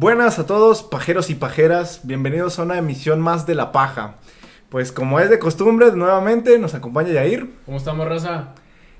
[0.00, 4.14] Buenas a todos, pajeros y pajeras, bienvenidos a una emisión más de La Paja.
[4.68, 7.50] Pues como es de costumbre, nuevamente nos acompaña Yair.
[7.66, 8.50] ¿Cómo estamos, raza?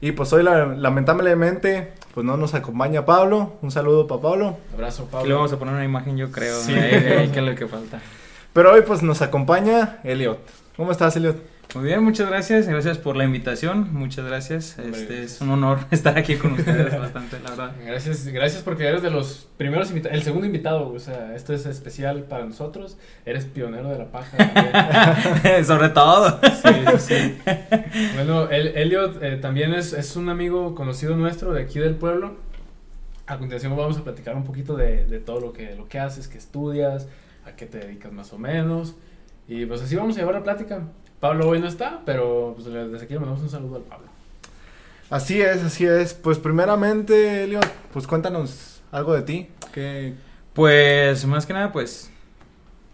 [0.00, 3.52] Y pues hoy la- lamentablemente pues no nos acompaña Pablo.
[3.62, 4.56] Un saludo para Pablo.
[4.74, 5.28] Abrazo, Aquí Pablo.
[5.28, 6.58] le vamos a poner una imagen, yo creo.
[6.60, 6.72] Sí.
[6.74, 6.80] Sí.
[6.80, 8.00] que es lo que falta.
[8.52, 10.40] Pero hoy pues nos acompaña Elliot.
[10.76, 11.36] ¿Cómo estás, Elliot?
[11.74, 12.66] Muy bien, muchas gracias.
[12.66, 13.92] Gracias por la invitación.
[13.92, 14.78] Muchas gracias.
[14.78, 15.32] Hombre, Este gracias.
[15.34, 17.72] es un honor estar aquí con ustedes bastante, la verdad.
[17.84, 21.66] Gracias, gracias porque eres de los primeros invitados, el segundo invitado, o sea, esto es
[21.66, 22.96] especial para nosotros.
[23.26, 25.62] Eres pionero de la paja.
[25.64, 26.40] Sobre todo.
[26.62, 27.38] sí, sí.
[28.14, 32.36] Bueno, el, Elliot eh, también es, es un amigo conocido nuestro de aquí del pueblo.
[33.26, 36.28] A continuación vamos a platicar un poquito de, de todo lo que, lo que haces,
[36.28, 37.08] que estudias,
[37.44, 38.96] a qué te dedicas más o menos.
[39.46, 40.80] Y pues así vamos a llevar la plática.
[41.20, 44.06] Pablo hoy no está, pero pues desde aquí le mandamos un saludo al Pablo.
[45.10, 46.14] Así es, así es.
[46.14, 49.48] Pues primeramente, Elliot, pues cuéntanos algo de ti.
[49.72, 50.14] ¿Qué...
[50.52, 52.10] Pues más que nada, pues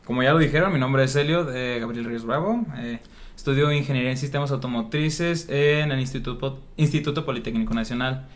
[0.04, 2.64] como ya lo dijeron, mi nombre es Elio de Gabriel Ríos Bravo.
[2.76, 3.00] Eh,
[3.34, 8.26] estudio Ingeniería en Sistemas Automotrices en el Instituto, Instituto Politécnico Nacional.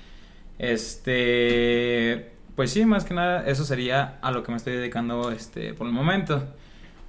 [0.58, 5.74] Este, pues sí, más que nada, eso sería a lo que me estoy dedicando este,
[5.74, 6.42] por el momento.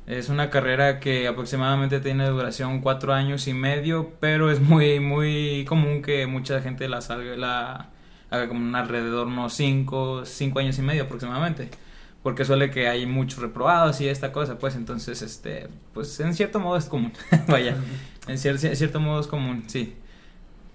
[0.09, 5.65] Es una carrera que aproximadamente tiene duración cuatro años y medio, pero es muy, muy
[5.69, 7.89] común que mucha gente la salga, la
[8.31, 11.69] haga como un alrededor unos cinco, cinco años y medio aproximadamente.
[12.23, 16.59] Porque suele que hay muchos reprobados y esta cosa, pues entonces, este, pues en cierto
[16.59, 17.13] modo es común.
[17.47, 17.77] Vaya,
[18.27, 19.95] en cier- en cierto modo es común, sí.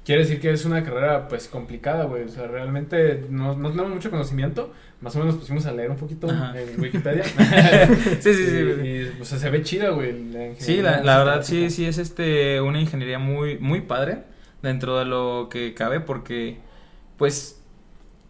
[0.04, 2.24] Quiere decir que es una carrera pues complicada, güey.
[2.24, 4.72] O sea, realmente no, no tenemos mucho conocimiento.
[5.04, 6.54] Más o menos pusimos a leer un poquito Ajá.
[6.58, 7.24] en Wikipedia.
[8.20, 9.10] Sí, sí, sí.
[9.20, 10.30] Y, sea, se ve chida, güey.
[10.32, 14.22] la Sí, la, la verdad sí, sí es este una ingeniería muy, muy padre
[14.62, 16.56] dentro de lo que cabe porque
[17.18, 17.60] pues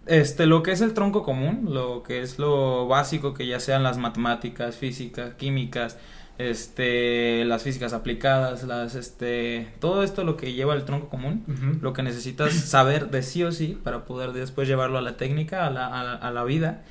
[0.07, 3.85] este lo que es el tronco común, lo que es lo básico que ya sean
[3.85, 5.97] las matemáticas, físicas, químicas,
[6.39, 11.79] este las físicas aplicadas, las este todo esto lo que lleva el tronco común, Ujú.
[11.81, 15.67] lo que necesitas saber de sí o sí para poder después llevarlo a la técnica,
[15.67, 16.83] a la, a la, a la vida,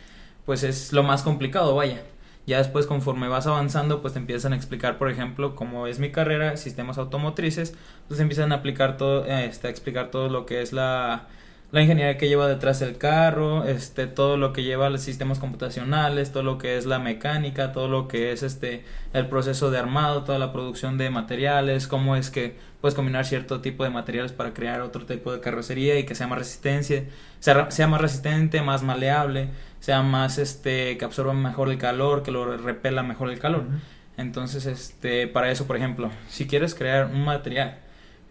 [0.45, 2.01] pues es lo más complicado, vaya.
[2.45, 6.11] Ya después, conforme vas avanzando, pues te empiezan a explicar, por ejemplo, como es mi
[6.11, 7.73] carrera, sistemas automotrices,
[8.09, 11.27] pues empiezan a aplicar todo, este, a explicar todo lo que es la,
[11.73, 16.31] la ingeniería que lleva detrás el carro, este, todo lo que lleva los sistemas computacionales,
[16.31, 20.23] todo lo que es la mecánica, todo lo que es este, el proceso de armado,
[20.23, 24.53] toda la producción de materiales, cómo es que puedes combinar cierto tipo de materiales para
[24.53, 27.05] crear otro tipo de carrocería y que sea más resistencia,
[27.39, 32.29] sea, sea más resistente, más maleable, sea más este que absorba mejor el calor, que
[32.29, 33.65] lo repela mejor el calor.
[34.15, 37.79] Entonces, este, para eso, por ejemplo, si quieres crear un material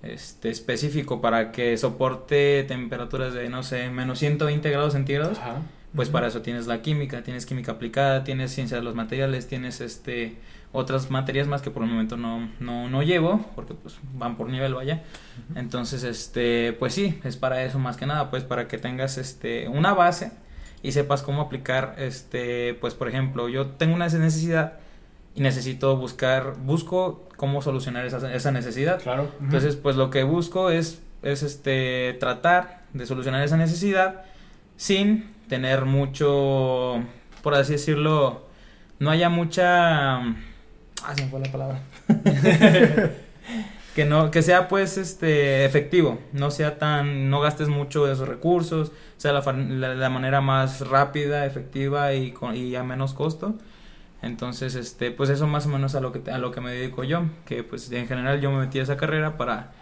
[0.03, 5.57] este específico para que soporte temperaturas de no sé, menos 120 grados centígrados, Ajá.
[5.95, 9.81] pues para eso tienes la química, tienes química aplicada, tienes ciencia de los materiales, tienes
[9.81, 10.37] este
[10.73, 14.49] otras materias más que por el momento no, no, no llevo, porque pues van por
[14.49, 15.03] nivel vaya.
[15.55, 19.69] Entonces, este, pues sí, es para eso más que nada, pues para que tengas este
[19.69, 20.33] una base
[20.83, 24.79] y sepas cómo aplicar este, pues por ejemplo, yo tengo una necesidad
[25.34, 29.00] y necesito buscar, busco cómo solucionar esa, esa necesidad.
[29.03, 29.31] Claro.
[29.41, 34.25] Entonces, pues lo que busco es, es este, tratar de solucionar esa necesidad
[34.76, 37.03] sin tener mucho,
[37.42, 38.47] por así decirlo,
[38.98, 40.19] no haya mucha...
[40.19, 41.81] Ah, se me fue la palabra.
[43.94, 48.28] que no, que sea pues este efectivo, no sea tan, no gastes mucho de esos
[48.28, 53.56] recursos, sea la, la, la manera más rápida, efectiva y, con, y a menos costo.
[54.22, 57.03] Entonces, este, pues eso más o menos a lo que a lo que me dedico
[57.05, 59.72] yo, que pues en general yo me metí a esa carrera para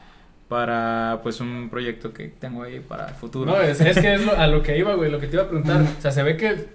[0.49, 3.53] para pues un proyecto que tengo ahí para el futuro.
[3.53, 5.45] No, es, es que es lo- a lo que iba, güey, lo que te iba
[5.45, 5.83] a preguntar.
[5.99, 6.67] O sea, se ve que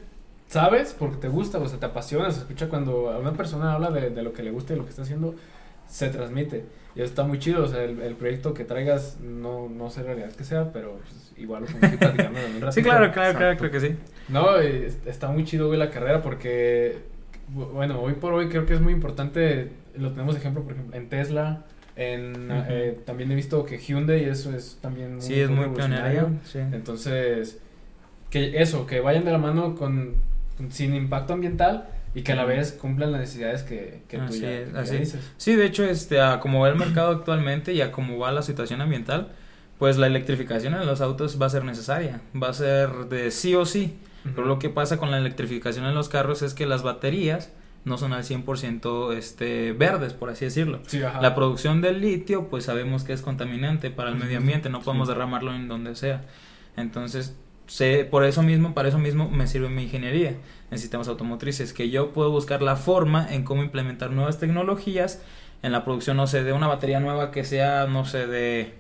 [0.48, 4.12] sabes porque te gusta, o sea, te apasiona, se escucha cuando una persona habla de,
[4.12, 5.36] de lo que le gusta y lo que está haciendo,
[5.90, 6.64] se transmite.
[6.96, 10.00] Y eso está muy chido, o sea, el, el proyecto que traigas, no, no sé
[10.02, 12.72] en realidad que sea, pero pues, igual lo podemos ir platicando en un ratito.
[12.72, 13.96] Sí, claro, claro, claro, creo que sí.
[14.30, 17.00] No, está muy chido, güey, la carrera porque,
[17.54, 20.96] bueno, hoy por hoy creo que es muy importante, lo tenemos de ejemplo, por ejemplo,
[20.96, 21.64] en Tesla,
[21.96, 22.64] en, Ujú.
[22.70, 26.28] eh, también he visto que Hyundai, eso es también Sí, es muy pionera.
[26.44, 26.60] Sí.
[26.60, 27.60] Entonces,
[28.30, 30.16] que eso, que vayan de la mano con,
[30.70, 34.42] sin impacto ambiental y que a la vez cumplan las necesidades que, que tú Así
[34.42, 35.00] ya, es, que así es.
[35.02, 35.32] dices.
[35.38, 38.42] Sí, de hecho, este, a como va el mercado actualmente y a cómo va la
[38.42, 39.30] situación ambiental,
[39.80, 43.56] pues la electrificación en los autos va a ser necesaria, va a ser de sí
[43.56, 43.98] o sí.
[44.34, 47.52] Pero lo que pasa con la electrificación en los carros es que las baterías
[47.84, 50.80] no son al 100% este, verdes, por así decirlo.
[50.88, 51.00] Sí.
[51.00, 55.08] La producción del litio, pues sabemos que es contaminante para el medio ambiente, no podemos
[55.08, 55.14] sí.
[55.14, 56.26] derramarlo en donde sea.
[56.76, 57.38] Entonces,
[57.68, 60.36] sé, por eso mismo, para eso mismo me sirve mi ingeniería
[60.72, 65.22] en sistemas automotrices, que yo puedo buscar la forma en cómo implementar nuevas tecnologías
[65.62, 68.74] en la producción, no sé, de una batería nueva que sea, no sé, de,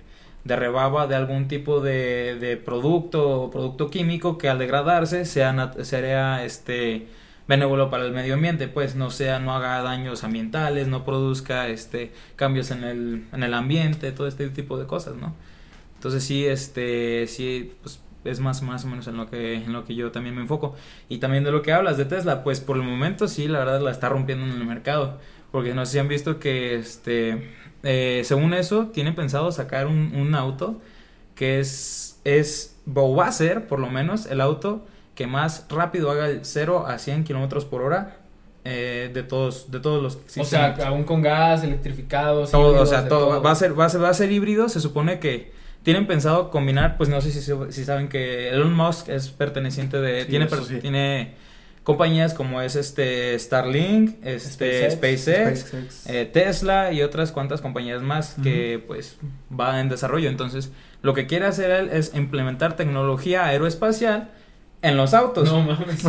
[0.46, 5.74] de rebaba de algún tipo de, de producto o producto químico que al degradarse sea,
[5.84, 7.08] sea este
[7.48, 12.12] benévolo para el medio ambiente, pues no sea, no haga daños ambientales, no produzca este
[12.36, 15.34] cambios en el, en el ambiente, todo este tipo de cosas, ¿no?
[15.96, 19.86] Entonces sí, este, sí, pues es más, más o menos en lo que en lo
[19.86, 20.76] que yo también me enfoco
[21.10, 23.82] y también de lo que hablas de Tesla pues por el momento sí la verdad
[23.82, 25.20] la está rompiendo en el mercado
[25.52, 27.54] porque no sé si han visto que este
[27.86, 30.82] eh, según eso tienen pensado sacar un, un, auto
[31.36, 34.86] que es es o va a ser por lo menos el auto
[35.16, 38.18] que más rápido haga el 0 a 100 kilómetros por hora
[38.66, 43.08] eh, de todos de todos los o sea aún con gas electrificado todo o sea
[43.08, 44.68] todo, va a ser va a ser va a ser híbrido.
[44.68, 45.54] Se supone que
[45.86, 50.26] tienen pensado combinar, pues no sé si, si saben que Elon Musk es perteneciente de...
[50.26, 50.48] tiene,
[50.82, 51.36] tiene
[51.86, 58.84] compañías como es este Starlink, este SpaceX, eh, Tesla y otras cuantas compañías más que
[58.86, 59.18] pues
[59.58, 60.28] va en desarrollo.
[60.28, 60.72] Entonces,
[61.04, 64.32] lo que quiere hacer él es implementar tecnología aeroespacial
[64.82, 65.52] en los autos.
[65.52, 66.04] No mames.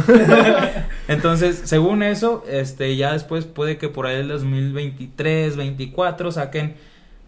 [1.09, 6.75] Entonces, según eso, este ya después puede que por ahí el 2023, 24 saquen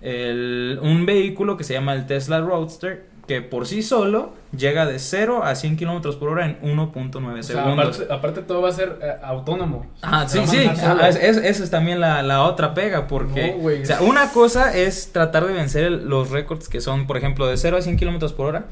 [0.01, 4.99] el, un vehículo que se llama el Tesla Roadster, que por sí solo llega de
[4.99, 8.03] 0 a 100 kilómetros por hora en 1.9 segundos.
[8.11, 9.87] Aparte, todo va a ser eh, autónomo.
[10.01, 10.67] Ah, sí, sí.
[10.83, 13.55] Ah, Esa es, también la, la, otra pega, porque.
[13.83, 17.59] o sea, una cosa es tratar de vencer los récords que son, por ejemplo, de
[17.59, 18.67] 0 a 100 kilómetros por hora.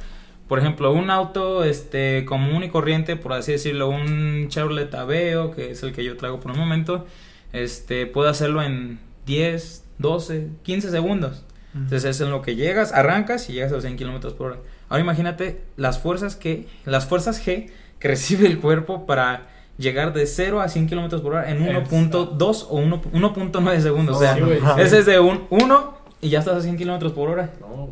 [0.48, 5.72] Por ejemplo, un auto este, común y corriente, por así decirlo, un Chevrolet Aveo, que
[5.72, 7.04] es el que yo traigo por el momento,
[7.52, 11.42] este, puede hacerlo en 10, 12, 15 segundos.
[11.76, 14.60] Entonces es en lo que llegas, arrancas y llegas a los 100 kilómetros por hora.
[14.88, 20.26] Ahora imagínate las fuerzas que, las fuerzas G que recibe el cuerpo para llegar de
[20.26, 24.16] 0 a 100 kilómetros por hora en 1.2 o 1.9 segundos.
[24.16, 24.36] o sea,
[24.78, 27.50] ese es de un 1 y ya estás a 100 kilómetros por hora.
[27.60, 27.90] No,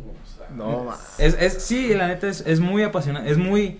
[0.55, 3.79] no, es, es, sí, la neta es, es muy apasionante, es muy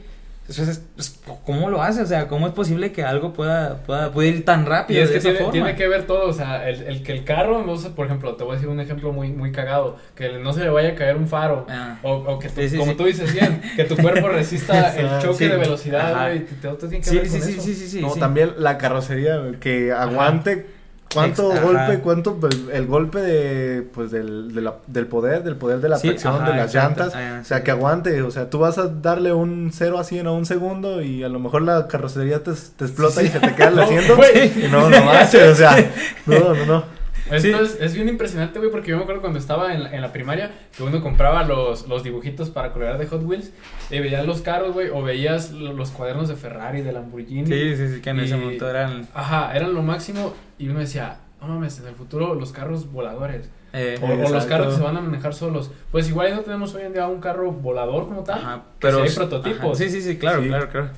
[1.43, 2.03] ¿Cómo lo hace?
[2.03, 4.99] O sea, ¿cómo es posible que algo pueda, pueda, ir tan rápido?
[4.99, 7.89] Y es que tiene, que ver todo, o sea, el, que el carro, no sé,
[7.89, 10.69] por ejemplo, te voy a decir un ejemplo muy, muy cagado, que no se le
[10.69, 11.97] vaya a caer un faro, ah.
[12.03, 16.41] o, que, como tú dices bien, que tu cuerpo resista el choque de velocidad, y
[16.41, 17.61] te, te, tiene que ver con eso.
[17.61, 20.74] Sí, sí, sí, No, también la carrocería, que aguante
[21.13, 24.53] ¿Cuánto golpe, cuánto pues, el golpe de pues del,
[24.87, 28.21] del poder, del poder de la tracción de las llantas, ah, o sea, que aguante,
[28.21, 31.29] o sea, tú vas a darle un 0 a 100 a un segundo y a
[31.29, 35.01] lo mejor la carrocería te, te explota y se te queda haciendo y no, no
[35.05, 35.77] manches, o sea,
[36.25, 36.95] no, no, no.
[37.31, 40.01] Esto es, es, bien impresionante, güey, porque yo me acuerdo cuando estaba en la, en
[40.01, 43.51] la primaria que uno compraba los, los dibujitos para colorear de Hot Wheels
[43.89, 47.47] y veías los carros, güey, o veías los cuadernos de Ferrari, de Lamborghini.
[47.47, 49.07] Sí, sí, sí, que en ese momento eran...
[49.15, 53.49] Ajá, eran lo máximo y uno decía, no mames, en el futuro los carros voladores.
[53.73, 55.69] Eh, o, los carros que se van a manejar solos.
[55.91, 58.39] Pues igual no tenemos hoy en día un carro volador como tal.
[58.39, 59.77] Ajá, pero hay prototipos.
[59.77, 60.89] Sí, sí, sí, claro, claro, claro.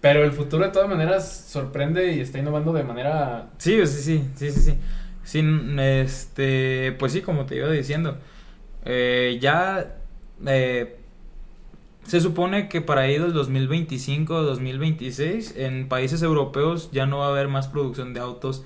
[0.00, 3.50] Pero el futuro de todas maneras sorprende y está innovando de manera.
[3.58, 4.78] Sí, sí, sí, sí, sí, sí.
[5.24, 5.44] Sí,
[5.78, 8.18] este, pues sí, como te iba diciendo,
[8.84, 9.94] eh, ya
[10.46, 10.96] eh,
[12.04, 17.30] se supone que para ahí del 2025 2026 en países europeos ya no va a
[17.30, 18.64] haber más producción de autos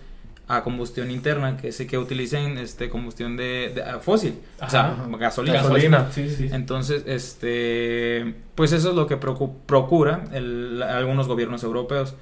[0.48, 6.08] a combustión interna que sé que utilicen este combustión de, fósil o sea gasolina, gasolina.
[6.52, 12.14] entonces este pues eso es lo que procura el, algunos gobiernos europeos.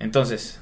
[0.00, 0.60] Entonces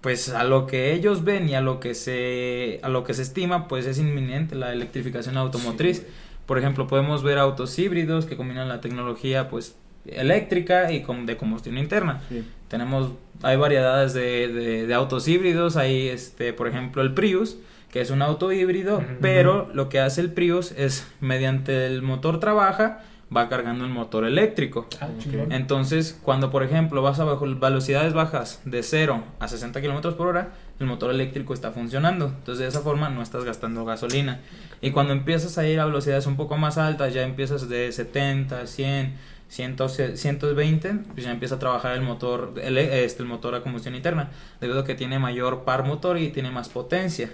[0.00, 3.22] pues a lo que ellos ven y a lo que se a lo que se
[3.22, 6.06] estima pues es inminente la electrificación automotriz.
[6.46, 11.36] Por ejemplo podemos ver autos híbridos que combinan la tecnología pues eléctrica y con, de
[11.36, 12.20] combustión interna.
[12.68, 13.12] Tenemos
[13.42, 17.58] hay variedades de, de, autos híbridos hay este por ejemplo el Prius
[17.90, 22.40] que es un auto híbrido pero lo que hace el Prius es mediante el motor
[22.40, 23.02] trabaja
[23.34, 24.86] va cargando el motor eléctrico.
[25.00, 25.08] Ah,
[25.50, 30.28] Entonces, cuando por ejemplo vas a bajo velocidades bajas de 0 a 60 kilómetros por
[30.28, 32.26] hora, el motor eléctrico está funcionando.
[32.26, 34.40] Entonces, de esa forma no estás gastando gasolina.
[34.80, 38.66] Y cuando empiezas a ir a velocidades un poco más altas, ya empiezas de 70,
[38.66, 39.14] 100,
[39.52, 44.30] 120, pues ya empieza a trabajar el motor, el, este, el motor a combustión interna,
[44.60, 47.30] debido a que tiene mayor par motor y tiene más potencia.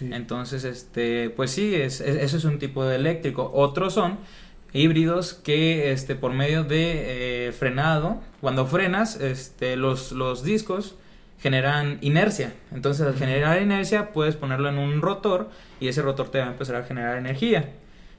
[0.00, 3.50] Entonces, este, pues sí, es, eso es un tipo de eléctrico.
[3.54, 4.18] Otros son
[4.72, 10.94] híbridos que este por medio de eh, frenado cuando frenas este los, los discos
[11.40, 16.38] generan inercia entonces al generar inercia puedes ponerlo en un rotor y ese rotor te
[16.38, 17.68] va a empezar a generar energía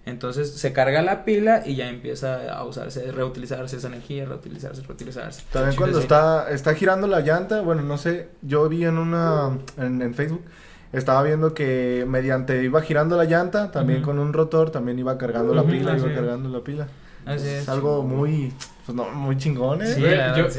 [0.06, 5.44] Entonces se carga la pila y ya empieza a usarse, reutilizarse esa energía, reutilizarse, reutilizarse.
[5.52, 10.14] También cuando está, está girando la llanta, bueno, no sé, yo vi en una, en,
[10.14, 10.44] Facebook,
[10.92, 15.54] estaba viendo que mediante iba girando la llanta, también con un rotor, también iba cargando
[15.54, 16.88] la pila, iba cargando la pila.
[17.26, 17.70] Así es.
[17.70, 18.52] algo muy,
[18.86, 19.88] pues no, muy chingón, ¿eh?
[19.88, 20.04] Sí,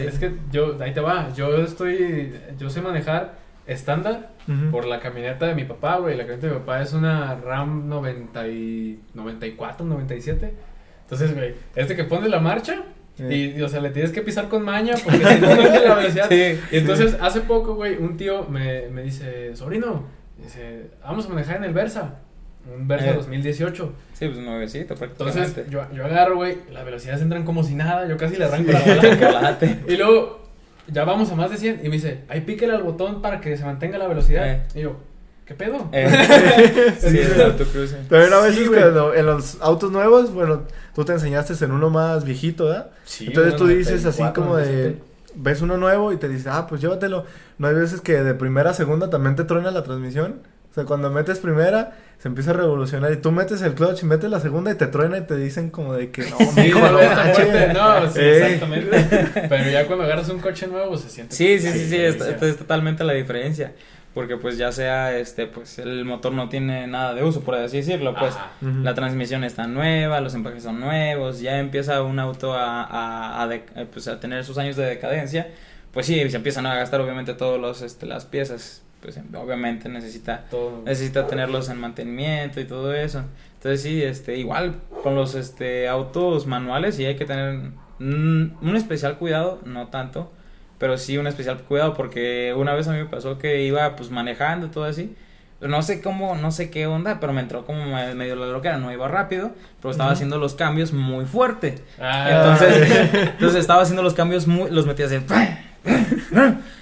[0.01, 4.30] es que yo, ahí te va, yo estoy, yo sé manejar estándar
[4.71, 6.16] por la camioneta de mi papá, güey.
[6.16, 10.54] La camioneta de mi papá es una Ram 90 y 94, 97.
[11.02, 12.85] Entonces, güey, este que pone la marcha,
[13.18, 16.30] Y, o sea, le tienes que pisar con maña porque si no, no la velocidad.
[16.30, 20.04] y entonces, hace poco, güey, un tío me, me dice, sobrino,
[20.42, 22.21] dice, vamos a manejar en el Versa.
[22.66, 23.85] Un Versa 2018.
[23.85, 23.88] Eh.
[24.14, 28.16] Sí, pues nuevecito Entonces, yo, yo agarro, güey, las velocidades entran como si nada, yo
[28.16, 29.78] casi le arranco la palanca.
[29.88, 30.44] y luego
[30.88, 31.81] ya vamos a más de 100.
[31.83, 34.49] Y me dice, ahí píquele al botón para que se mantenga la velocidad.
[34.49, 34.62] Eh.
[34.75, 34.97] Y yo,
[35.45, 35.88] ¿qué pedo?
[35.93, 36.95] Eh.
[36.99, 38.07] sí, el autocruising.
[38.09, 38.69] Pero a veces
[39.17, 40.62] en los autos nuevos, bueno,
[40.95, 42.91] tú te enseñaste en uno más viejito, ¿verdad?
[43.05, 44.99] Sí, Entonces tú dices así como de,
[45.35, 47.25] ves uno nuevo y te dice, ah, pues llévatelo.
[47.59, 50.41] No hay veces que de primera a segunda también te truena la transmisión.
[50.71, 54.06] O sea, cuando metes primera, se empieza a revolucionar y tú metes el clutch y
[54.06, 58.00] metes la segunda y te truena y te dicen como de que no, sí, no,
[58.00, 59.47] no, sí, exactamente.
[59.49, 61.35] Pero ya cuando agarras un coche nuevo se siente.
[61.35, 63.73] Sí, sí, sí, sí, es, es, totalmente la diferencia.
[64.14, 67.78] Porque pues ya sea, este, pues el motor no tiene nada de uso, por así
[67.78, 72.85] decirlo, pues la transmisión está nueva, los empaques son nuevos, ya empieza un auto a,
[72.85, 73.49] a, a,
[73.92, 75.49] pues, a tener sus años de decadencia,
[75.92, 80.46] pues sí, se empiezan a gastar obviamente todos los, este, las piezas pues obviamente necesita
[80.87, 83.23] necesita tenerlos en mantenimiento y todo eso.
[83.56, 87.61] Entonces sí, este igual con los este autos manuales sí hay que tener
[88.00, 90.32] un, especial cuidado, no tanto,
[90.78, 94.11] pero sí un especial cuidado porque una vez a mí me pasó que iba pues
[94.11, 95.14] manejando todo así
[95.61, 97.84] no sé cómo, no sé qué onda, pero me entró como
[98.14, 101.82] medio la loquera, no iba rápido, pero estaba haciendo los cambios muy fuerte.
[101.99, 102.28] Ah.
[102.30, 102.90] Entonces,
[103.32, 105.16] entonces estaba haciendo los cambios muy, los metía así,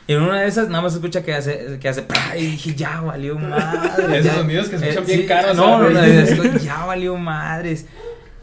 [0.06, 2.06] y en una de esas nada más escucha que hace, que hace,
[2.36, 4.18] y dije, ya valió madre.
[4.18, 5.56] Esos sonidos que se escuchan bien eh, caros.
[5.56, 7.86] No, no, no, ya valió madres.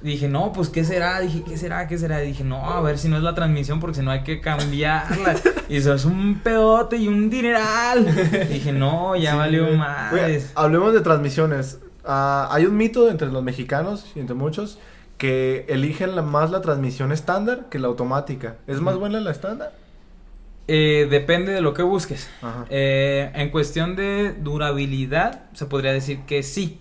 [0.02, 1.20] Dije, no, pues, ¿qué será?
[1.20, 1.88] Dije, ¿qué será?
[1.88, 2.20] ¿Qué será?
[2.20, 5.36] Dije, no, a ver si no es la transmisión porque si no hay que cambiarla.
[5.70, 8.06] y eso es un pedote y un dineral.
[8.50, 10.52] Dije, no, ya valió madres.
[10.56, 11.80] hablemos de transmisiones.
[12.06, 14.80] Ah, hay un mito entre los mexicanos y entre muchos
[15.18, 18.56] que eligen más la transmisión estándar que la automática.
[18.68, 19.74] ¿Es más buena la estándar?
[20.72, 22.30] Eh, depende de lo que busques.
[22.70, 26.80] Eh, en cuestión de durabilidad, se podría decir que sí.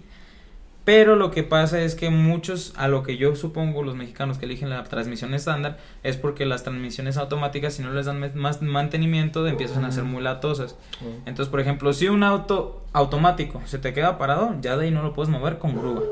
[0.85, 4.45] Pero lo que pasa es que muchos, a lo que yo supongo, los mexicanos que
[4.45, 9.47] eligen la transmisión estándar, es porque las transmisiones automáticas, si no les dan más mantenimiento,
[9.47, 10.77] empiezan a ser muy latosas.
[11.25, 15.03] Entonces, por ejemplo, si un auto automático se te queda parado, ya de ahí no
[15.03, 16.03] lo puedes mover con grúa.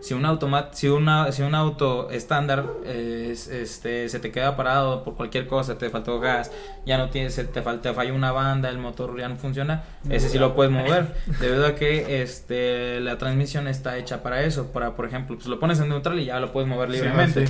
[0.00, 5.14] Si un automat, si una, si un auto estándar este, se te queda parado por
[5.14, 6.50] cualquier cosa, te faltó gas,
[6.84, 10.38] ya no tienes, te falta, falla una banda, el motor ya no funciona, ese sí
[10.38, 15.06] lo puedes mover, debido a que este la transmisión está hecha para eso, para por
[15.06, 17.44] ejemplo, pues lo pones en neutral y ya lo puedes mover libremente.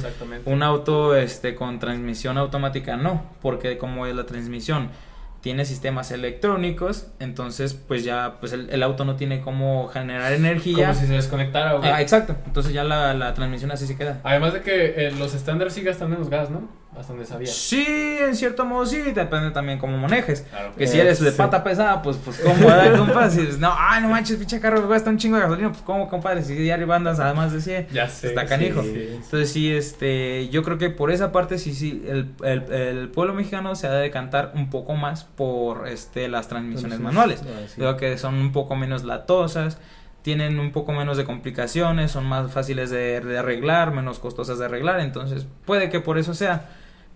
[0.45, 4.91] Un auto este con transmisión automática no, porque como es la transmisión
[5.40, 10.88] tiene sistemas electrónicos, entonces pues ya pues el, auto no tiene cómo generar energía.
[10.88, 11.76] Como si se desconectara.
[11.76, 14.20] o Ah, exacto, entonces ya la, la, transmisión así se queda.
[14.23, 16.68] Además de que eh, los estándares sí gastan menos gas, ¿no?
[16.99, 17.47] Hasta donde sabía.
[17.47, 20.44] Sí, en cierto modo sí, depende también cómo manejes.
[20.76, 22.66] que si eres de pata pesada, pues, pues cómo,
[22.99, 23.30] compadre?
[23.30, 26.42] Si no, ay, no manches, pinche carro gasta un chingo de gasolina, pues cómo, compadre,
[26.42, 28.82] si diario andas además de 100, ya sé, está canijo.
[28.82, 33.35] Entonces sí, este, yo creo que por esa parte sí, sí, el, el, el pueblo
[33.35, 37.42] mexicano se ha de decantar un poco más por, este, las transmisiones manuales.
[37.76, 39.78] Creo que son un poco menos latosas
[40.23, 44.66] tienen un poco menos de complicaciones, son más fáciles de, de, arreglar, menos costosas de
[44.66, 46.68] arreglar, entonces puede que por eso sea.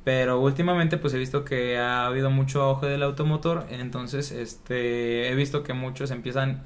[0.04, 5.34] Pero últimamente pues he visto que ha habido mucho auge del automotor, entonces este he
[5.34, 6.62] visto que muchos empiezan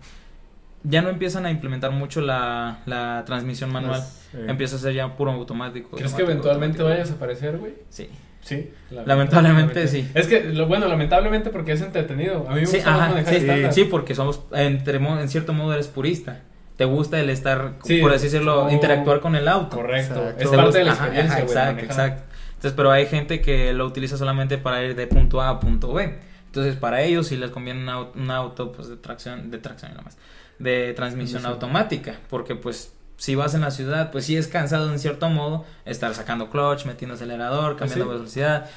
[0.83, 4.03] ya no empiezan a implementar mucho la, la transmisión manual,
[4.47, 5.97] empieza a ser ya puro automático.
[5.97, 7.75] ¿Crees que eventualmente vaya a desaparecer, güey?
[7.89, 8.09] Sí.
[8.41, 10.09] Sí, lamentablemente, sí.
[10.15, 12.47] Es que, lo, bueno, lamentablemente porque es entretenido.
[12.49, 16.41] A mí me sí, gusta manejar sí, porque somos, entre, en cierto modo eres purista.
[16.77, 19.77] Te gusta el estar, por así decirlo, interactuar con el auto.
[19.77, 20.33] Correcto.
[20.39, 22.23] Es parte de la experiencia, Exacto, exacto.
[22.59, 25.93] Entonces, pero hay gente que lo utiliza solamente para ir de punto A a punto
[25.93, 26.19] B.
[26.47, 30.19] Entonces, para ellos sí les conviene un auto, pues de tracción, de tracción nada más,
[30.59, 34.99] de transmisión automática, porque pues si vas en la ciudad, pues sí es cansado en
[34.99, 38.69] cierto modo estar sacando clutch, metiendo acelerador, cambiando velocidad.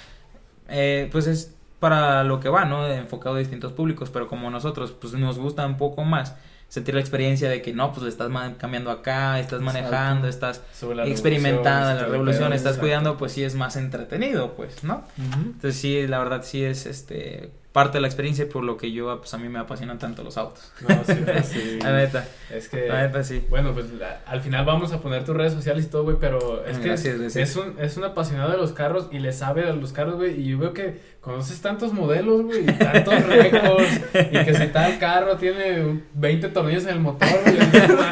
[0.69, 2.88] Eh, pues es para lo que va, ¿no?
[2.88, 6.35] Enfocado a distintos públicos, pero como nosotros pues nos gusta un poco más
[6.71, 10.61] sentir la experiencia de que no, pues le estás cambiando acá, estás manejando, estás
[11.05, 15.03] experimentando la revolución, estás cuidando, pues sí es más entretenido, pues, ¿no?
[15.17, 19.17] Entonces sí, la verdad sí es este parte de la experiencia por lo que yo,
[19.19, 20.71] pues a mí me apasionan tanto los autos.
[20.81, 21.13] No, sí,
[21.43, 21.79] sí.
[21.83, 22.27] la neta.
[22.49, 22.87] Es que.
[22.87, 23.45] La neta, sí.
[23.49, 23.85] Bueno, pues
[24.25, 27.55] al final vamos a poner tus redes sociales y todo, güey, pero es que es,
[27.55, 30.49] un, es un apasionado de los carros y le sabe a los carros, güey, y
[30.49, 35.37] yo veo que conoces tantos modelos, güey, y tantos récords, y que si tal carro
[35.37, 37.57] tiene 20 tornillos en el motor, güey.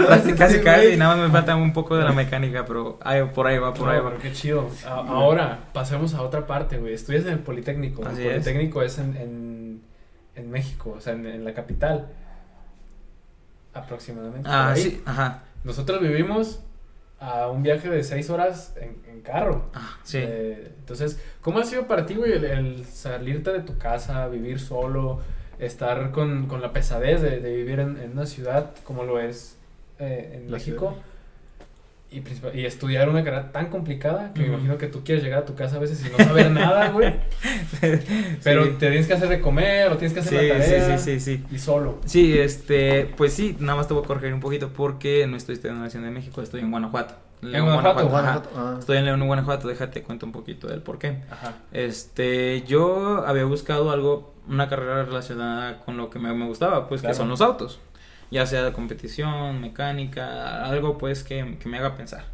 [0.08, 3.00] casi, casi, casi, nada más me falta un poco de la mecánica, pero
[3.34, 4.14] por ahí va, por ahí va.
[4.22, 4.70] Qué chido.
[4.86, 6.94] ahora, pasemos a otra parte, güey.
[6.94, 8.04] Estudias en el Politécnico.
[8.08, 9.49] el Politécnico es, en en
[10.44, 12.08] México, o sea, en, la capital.
[13.74, 14.50] Aproximadamente.
[14.52, 15.44] Ah, sí, ajá.
[15.64, 16.62] Nosotros vivimos
[17.20, 19.70] a un viaje de seis horas en, carro.
[19.74, 20.18] Ah, sí.
[20.22, 25.20] Eh, entonces, ¿cómo ha sido para ti, güey, el, salirte de tu casa, vivir solo,
[25.60, 29.58] estar con, la pesadez de, vivir en, una ciudad como lo es
[30.00, 30.96] eh, en México?
[32.12, 32.24] Y,
[32.56, 35.54] y, estudiar una carrera tan complicada que me imagino que tú quieres llegar a tu
[35.54, 37.14] casa a veces y no saber nada, güey.
[38.44, 40.98] Pero te tienes que hacer de comer o tienes que hacer la tarea.
[40.98, 42.00] Sí, sí, sí, Y solo.
[42.06, 45.54] Sí, este, pues sí, nada más te voy a corregir un poquito porque no estoy
[45.54, 47.14] estudiando en la Ciudad de México, estoy en Guanajuato.
[47.44, 48.10] ¿En Guanajuato?
[48.10, 48.50] Guanajuato.
[48.56, 48.76] Ah.
[48.80, 51.22] Estoy en León, Guanajuato, déjate cuento un poquito del por qué.
[51.30, 51.58] Ajá.
[51.72, 57.04] Este, yo había buscado algo, una carrera relacionada con lo que me, me gustaba, pues
[57.04, 57.80] que son los autos
[58.32, 62.26] ya sea de competición, mecánica, algo pues que, me haga pensar.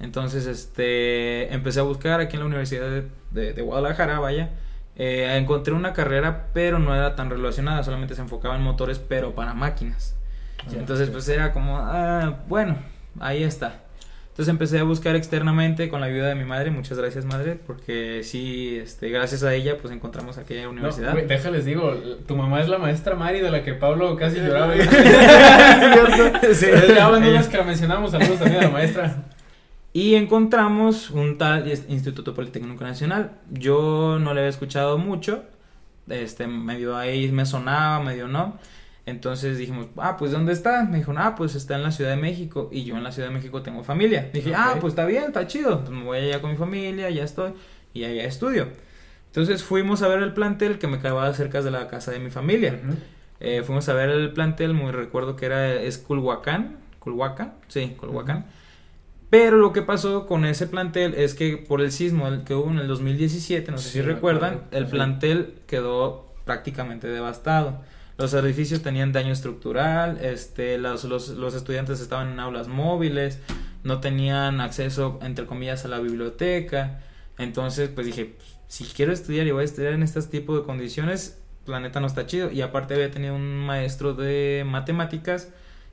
[0.00, 4.50] Entonces, este, empecé a buscar aquí en la Universidad de, Guadalajara, vaya,
[4.96, 9.34] eh, encontré una carrera, pero no era tan relacionada, solamente se enfocaba en motores, pero
[9.34, 10.16] para máquinas.
[10.58, 12.76] Ah, Entonces, pues era como, ah, bueno,
[13.20, 13.83] ahí está.
[14.34, 18.24] Entonces empecé a buscar externamente con la ayuda de mi madre, muchas gracias madre, porque
[18.24, 21.14] sí, este, gracias a ella pues encontramos aquella universidad.
[21.14, 21.92] No, déjales digo,
[22.26, 24.74] tu mamá es la maestra Mari de la que Pablo casi lloraba.
[26.52, 29.24] sí, ya van que la mencionamos, saludos también a la maestra.
[29.92, 33.38] Y encontramos un tal Instituto Politécnico Nacional.
[33.52, 35.44] Yo no le había escuchado mucho,
[36.08, 38.58] este, medio ahí me sonaba, medio no.
[39.06, 40.84] Entonces dijimos, ah, pues ¿dónde está?
[40.84, 43.28] Me dijo, ah, pues está en la Ciudad de México y yo en la Ciudad
[43.28, 44.30] de México tengo familia.
[44.32, 45.80] Dije, ah, pues está bien, está chido.
[45.80, 47.52] Pues me voy allá con mi familia, ya estoy
[47.92, 48.68] y allá estudio.
[49.26, 52.30] Entonces fuimos a ver el plantel que me quedaba cerca de la casa de mi
[52.30, 52.80] familia.
[53.40, 58.46] Eh, fuimos a ver el plantel, muy recuerdo que era, es Culhuacán, Culhuacán, sí, Culhuacán.
[59.28, 62.78] Pero lo que pasó con ese plantel es que por el sismo que hubo en
[62.78, 67.82] el 2017, no sé si recuerdan, el plantel quedó prácticamente devastado.
[68.16, 73.40] Los edificios tenían daño estructural, este, los, los, los estudiantes estaban en aulas móviles,
[73.82, 77.00] no tenían acceso, entre comillas, a la biblioteca.
[77.38, 78.36] Entonces, pues dije,
[78.68, 82.06] si quiero estudiar y voy a estudiar en este tipo de condiciones, la neta no
[82.06, 82.50] está chido.
[82.50, 85.48] Y aparte había tenido un maestro de matemáticas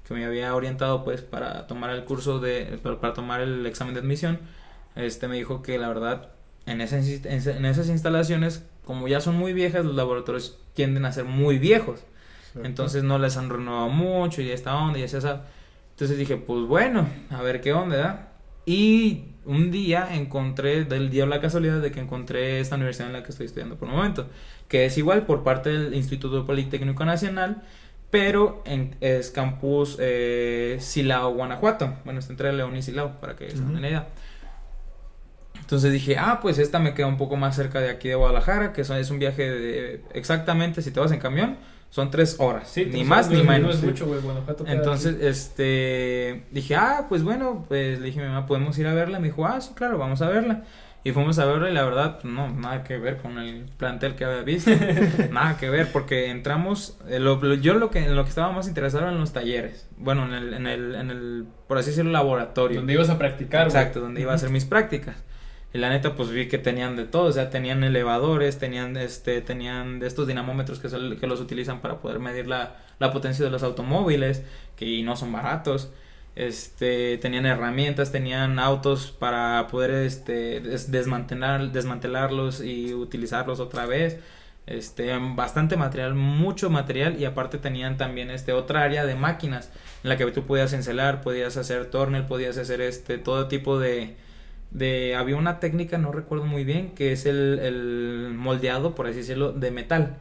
[0.07, 4.01] que me había orientado pues para tomar el curso de, para, tomar el examen de
[4.01, 4.39] admisión.
[4.95, 6.29] Este me dijo que la verdad
[6.65, 12.01] en esas instalaciones, como ya son muy viejas, los laboratorios tienden a ser muy viejos.
[12.63, 15.43] Entonces no les han renovado mucho y esta onda y esa.
[15.91, 18.27] Entonces dije, pues bueno, a ver qué onda, ¿verdad?
[18.65, 23.23] Y un día encontré, del día la casualidad de que encontré esta universidad en la
[23.23, 24.27] que estoy estudiando por el momento,
[24.67, 27.63] que es igual por parte del Instituto Politécnico Nacional,
[28.11, 31.95] pero en, es campus eh, Silao, Guanajuato.
[32.03, 34.09] Bueno, está entre León y Silao, para que se den una idea.
[35.59, 38.73] Entonces dije, ah, pues esta me queda un poco más cerca de aquí de Guadalajara,
[38.73, 41.57] que es un viaje de exactamente, si te vas en camión,
[41.91, 43.83] son tres horas, ni más ni menos.
[44.65, 48.93] Entonces, este, dije, ah, pues bueno, pues le dije a mi mamá, ¿podemos ir a
[48.93, 49.19] verla?
[49.19, 50.63] Me dijo, ah, sí, claro, vamos a verla.
[51.03, 54.15] Y fuimos a verla y la verdad, pues, no, nada que ver con el plantel
[54.15, 54.71] que había visto.
[55.31, 57.19] nada que ver, porque entramos, eh,
[57.61, 59.89] yo lo que, en lo que estaba más interesado en los talleres.
[59.97, 62.77] Bueno, en el, en el, en el, por así decirlo, laboratorio.
[62.77, 63.65] Donde ibas a practicar.
[63.65, 65.17] Exacto, donde iba a hacer mis prácticas.
[65.73, 69.41] Y la neta, pues vi que tenían de todo, o sea, tenían elevadores, tenían este,
[69.41, 73.51] tenían de estos dinamómetros que, que los utilizan para poder medir la, la potencia de
[73.51, 74.43] los automóviles,
[74.75, 75.91] que no son baratos.
[76.35, 84.19] Este, tenían herramientas, tenían autos para poder este, desmantelar, desmantelarlos y utilizarlos otra vez.
[84.67, 89.71] Este, bastante material, mucho material y aparte tenían también este otra área de máquinas
[90.03, 94.15] en la que tú podías encelar, podías hacer tornel, podías hacer este todo tipo de,
[94.71, 99.17] de había una técnica, no recuerdo muy bien, que es el, el moldeado, por así
[99.17, 100.17] decirlo, de metal.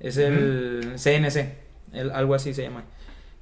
[0.00, 1.54] Es el CNC,
[1.92, 2.84] el, algo así se llama.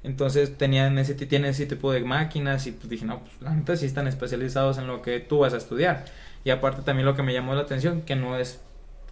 [0.02, 3.76] Entonces tenían ese, tienen ese tipo de máquinas y pues dije, no, pues la neta
[3.76, 6.04] sí están especializados en lo que tú vas a estudiar.
[6.44, 8.60] Y aparte también lo que me llamó la atención, que no es,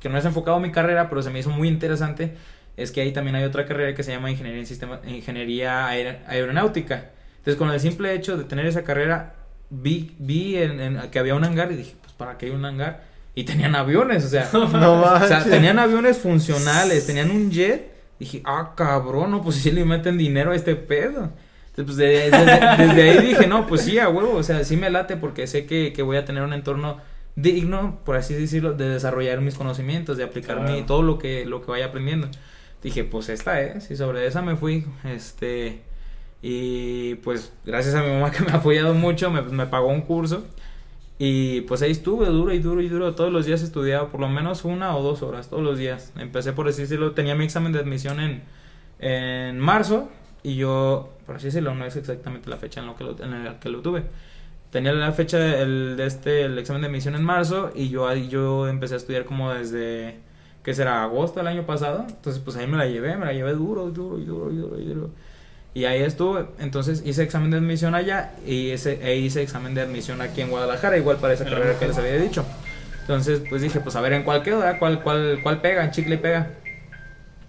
[0.01, 2.35] que no es enfocado a mi carrera, pero se me hizo muy interesante,
[2.77, 7.11] es que ahí también hay otra carrera que se llama Ingeniería, en Sistema, Ingeniería Aeronáutica.
[7.39, 9.35] Entonces, con el simple hecho de tener esa carrera,
[9.71, 13.05] vi, vi en, que había un hangar y dije, pues, ¿para qué hay un hangar?
[13.35, 17.93] Y tenían aviones, o sea, no o sea, tenían aviones funcionales, tenían un jet.
[18.19, 21.31] Dije, ah, cabrón, no, pues si le meten dinero a este pedo.
[21.77, 25.17] Entonces, pues desde, ahí dije, no, pues sí, a huevo, o sea, sí me late
[25.17, 26.99] porque sé que, que voy a tener un entorno
[27.37, 31.71] digno, por así decirlo, de desarrollar mis conocimientos, de aplicar todo lo que, lo que
[31.71, 32.29] vaya aprendiendo.
[32.83, 35.83] Dije, pues esta es, y sobre esa me fui, este,
[36.43, 40.03] y pues gracias a mi mamá que me ha apoyado mucho, me, me pagó un
[40.03, 40.45] curso.
[41.19, 43.15] Y pues ahí estuve duro y duro y duro.
[43.15, 46.13] Todos los días estudiaba por lo menos una o dos horas, todos los días.
[46.17, 48.43] Empecé por decirlo, tenía mi examen de admisión en,
[49.01, 50.09] en marzo
[50.45, 53.45] y yo, por así decirlo, no es exactamente la fecha en, lo que lo, en
[53.45, 54.05] la que lo tuve.
[54.71, 58.69] Tenía la fecha el, de este, el examen de admisión en marzo y yo, yo
[58.69, 60.19] empecé a estudiar como desde,
[60.63, 61.03] ¿qué será?
[61.03, 62.05] Agosto del año pasado.
[62.09, 64.79] Entonces pues ahí me la llevé, me la llevé duro, duro y duro y duro
[64.79, 65.11] y duro.
[65.79, 69.83] Y ahí estuve, entonces hice examen de admisión allá y ese, e hice examen de
[69.83, 72.45] admisión aquí en Guadalajara, igual para esa carrera que les había dicho.
[73.03, 76.19] Entonces, pues dije, pues a ver en cuál quedo, ¿Cuál, cuál, cuál pega, en chicle
[76.19, 76.51] pega.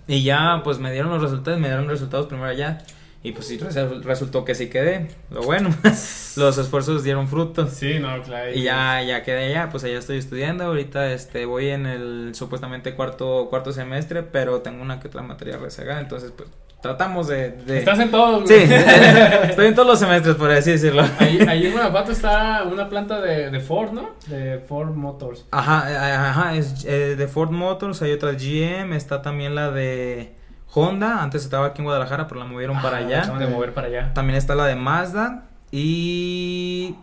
[0.05, 2.77] Y ya, pues me dieron los resultados, me dieron los resultados primero allá.
[3.23, 3.57] Y pues sí,
[4.03, 5.07] resultó que sí quedé.
[5.31, 5.73] Lo bueno,
[6.35, 7.71] los esfuerzos dieron frutos.
[7.71, 8.53] Sí, no, claro.
[8.53, 10.65] Y ya, ya quedé allá, pues allá estoy estudiando.
[10.65, 15.57] Ahorita este, voy en el supuestamente cuarto, cuarto semestre, pero tengo una que otra materia
[15.57, 15.99] rezagada.
[15.99, 16.47] Entonces, pues
[16.81, 18.47] tratamos de, Estás en todos.
[18.47, 18.55] Sí,
[19.43, 21.03] estoy en todos los semestres, por así decirlo.
[21.19, 24.11] Ahí, ahí en Guanajuato está una planta de, de, Ford, ¿no?
[24.27, 25.45] De Ford Motors.
[25.51, 30.35] Ajá, eh, ajá, es eh, de Ford Motors, hay otra GM, está también la de
[30.73, 33.25] Honda, antes estaba aquí en Guadalajara, pero la movieron para allá.
[33.25, 34.13] de mover para allá.
[34.13, 36.95] También está la de Mazda y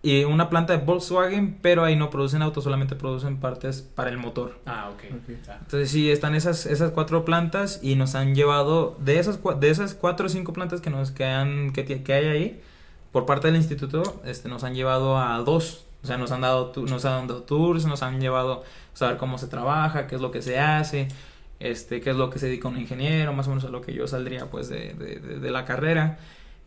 [0.00, 4.18] y una planta de Volkswagen, pero ahí no producen autos, solamente producen partes para el
[4.18, 4.58] motor.
[4.64, 5.04] Ah, ok.
[5.28, 9.94] Entonces sí, están esas, esas cuatro plantas y nos han llevado, de esas, de esas
[9.94, 12.62] cuatro o cinco plantas que, nos, que, que, hay ahí,
[13.10, 15.84] por parte del instituto, este, nos han llevado a dos.
[16.04, 18.62] O sea, nos han dado, nos han dado tours, nos han llevado
[18.94, 21.08] a saber cómo se trabaja, qué es lo que se hace,
[21.58, 23.92] este, qué es lo que se dedica un ingeniero, más o menos a lo que
[23.92, 26.18] yo saldría pues de, de, de la carrera.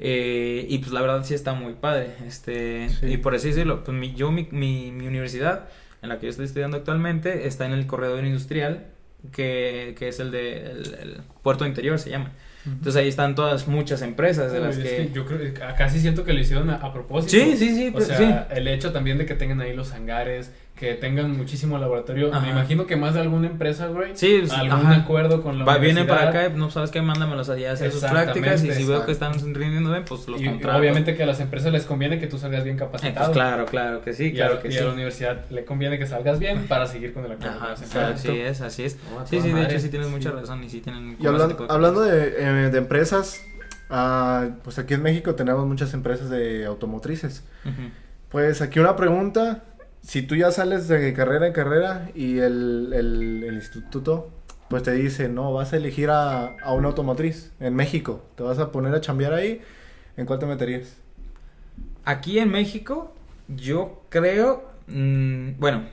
[0.04, 2.10] Eh, y pues la verdad sí está muy padre.
[2.28, 5.70] Este, Y por así decirlo, pues mi, yo, mi, mi, universidad,
[6.02, 8.88] en la que yo estoy estudiando actualmente, está en el corredor industrial,
[9.32, 12.32] que, que es el de el Puerto Interior, se llama.
[12.66, 15.10] Entonces ahí están todas muchas empresas de las que...
[15.14, 17.32] Yo creo que casi siento que lo hicieron a, propósito.
[17.32, 17.88] Sí, sí, sí.
[17.88, 20.52] O pues, sea, el hecho también de que tengan ahí los hangares,
[20.82, 22.32] que tengan muchísimo laboratorio.
[22.42, 24.18] Me imagino que más de alguna empresa, güey.
[24.18, 27.74] Sí, algún acuerdo con la Va, Vienen para acá, no sabes qué, mándamelos allá a
[27.74, 31.22] hacer sus prácticas y si veo que están rindiendo bien, pues los y, Obviamente que
[31.22, 33.28] a las empresas les conviene que tú salgas bien capacitado.
[33.28, 34.80] pues claro, claro que sí, claro que y sí.
[34.80, 37.74] a la universidad le conviene que salgas bien para seguir con el acuerdo Ajá,
[38.14, 38.98] Así es, así es.
[39.26, 41.16] sí, sí, de hecho sí tienes mucha razón y sí tienen...
[41.20, 43.46] Y hablando, hablando de, eh, de empresas,
[43.92, 47.44] uh, pues aquí en México tenemos muchas empresas de automotrices.
[48.30, 49.64] Pues aquí una pregunta
[50.02, 54.30] si tú ya sales de carrera en carrera y el, el, instituto
[54.68, 58.58] pues te dice, no, vas a elegir a, a, una automotriz en México, te vas
[58.58, 59.62] a poner a chambear ahí,
[60.16, 60.96] ¿en cuál te meterías?
[62.06, 63.14] Aquí en México,
[63.50, 65.84] yo creo, mmm, bueno,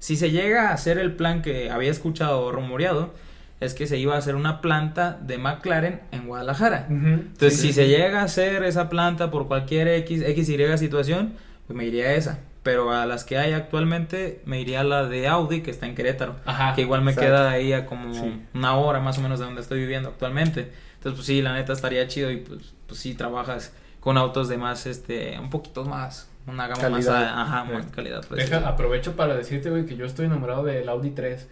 [0.00, 3.14] si se llega a hacer el plan que había escuchado rumoreado,
[3.60, 6.86] es que se iba a hacer una planta de McLaren en Guadalajara.
[6.90, 11.34] Entonces, si se llega a hacer esa planta por cualquier X, X, Y situación,
[11.66, 15.04] pues me iría a esa pero a las que hay actualmente me iría a la
[15.04, 16.34] de Audi que está en Querétaro,
[16.74, 18.10] que igual me queda ahí a como
[18.54, 20.72] una hora más o menos de donde estoy viviendo actualmente.
[20.94, 24.56] Entonces, pues sí, la neta estaría chido y pues, pues sí trabajas con autos de
[24.56, 28.24] más, este, un poquito más, una gama más, ajá, más calidad.
[28.30, 31.46] Deja, aprovecho para decirte, güey, que yo estoy enamorado del Audi 3.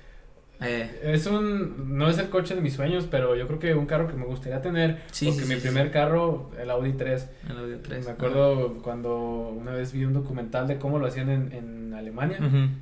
[0.62, 1.00] Eh.
[1.02, 4.06] Es un, no es el coche de mis sueños, pero yo creo que un carro
[4.08, 7.28] que me gustaría tener, sí, porque mi primer carro, el Audi 3.
[7.50, 8.06] El Audi 3.
[8.06, 12.38] Me acuerdo cuando una vez vi un documental de cómo lo hacían en, en Alemania,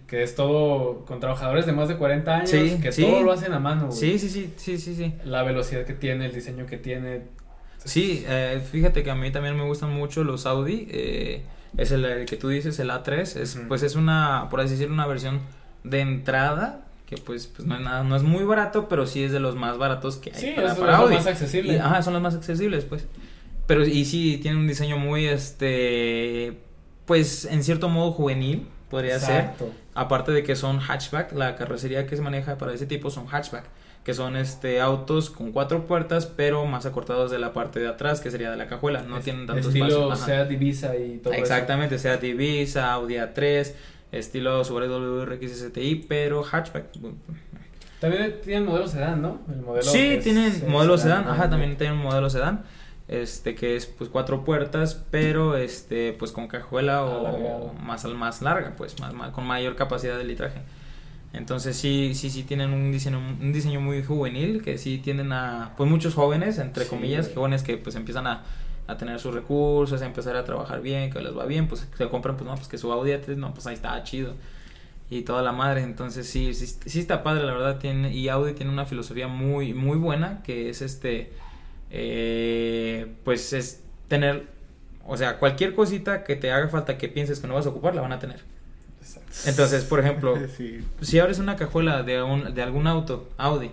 [0.06, 3.58] que es todo con trabajadores de más de 40 años, que todo lo hacen a
[3.58, 3.90] mano.
[3.92, 5.14] Sí, sí, sí, sí, sí, sí.
[5.24, 7.22] La velocidad que tiene, el diseño que tiene.
[7.84, 10.86] Sí, eh, fíjate que a mí también me gustan mucho los Audi.
[10.90, 11.42] Eh,
[11.76, 13.36] es el, que tú dices, el A3.
[13.36, 15.40] Es, Pues es una, por así decirlo, una versión
[15.84, 19.32] de entrada que pues, pues no es nada, no es muy barato, pero sí es
[19.32, 21.16] de los más baratos que hay sí, para, para Audi.
[21.16, 21.80] más accesibles.
[21.80, 23.04] ajá, son los más accesibles, pues.
[23.66, 26.56] Pero y sí tiene un diseño muy este
[27.06, 29.64] pues en cierto modo juvenil, podría Exacto.
[29.64, 29.74] ser.
[29.94, 33.64] Aparte de que son hatchback, la carrocería que se maneja para ese tipo son hatchback,
[34.04, 38.20] que son este autos con cuatro puertas, pero más acortados de la parte de atrás,
[38.20, 40.26] que sería de la cajuela, no tienen tanto estilo espacio.
[40.26, 43.72] Sea Divisa y todo Exactamente, sea Divisa, Audi A3
[44.12, 46.86] estilo sobre WRX STI, pero hatchback.
[48.00, 49.40] También tienen modelo sedán, ¿no?
[49.48, 52.64] El modelo sí, tienen modelo sedán, ajá, también tienen modelo sedán
[53.10, 58.74] este que es pues cuatro puertas pero este pues con cajuela o, más más larga
[58.76, 60.60] pues más, con mayor capacidad de litraje
[61.32, 65.72] entonces sí sí sí tienen un diseño un diseño muy juvenil que sí tienen a
[65.76, 68.44] pues muchos jóvenes entre comillas jóvenes que pues empiezan a,
[68.90, 72.08] a, tener sus recursos a empezar a trabajar bien que les va bien pues se
[72.08, 74.34] compran pues no pues que su Audi no pues ahí está chido.
[75.08, 78.52] Y toda la madre entonces sí sí, sí está padre la verdad tiene y Audi
[78.52, 81.32] tiene una filosofía muy muy buena que es este
[81.90, 84.46] eh, pues es tener,
[85.06, 87.94] o sea, cualquier cosita que te haga falta que pienses que no vas a ocupar,
[87.94, 88.40] la van a tener.
[89.46, 90.36] Entonces, por ejemplo,
[91.00, 93.70] si abres una cajuela de, un, de algún auto, Audi,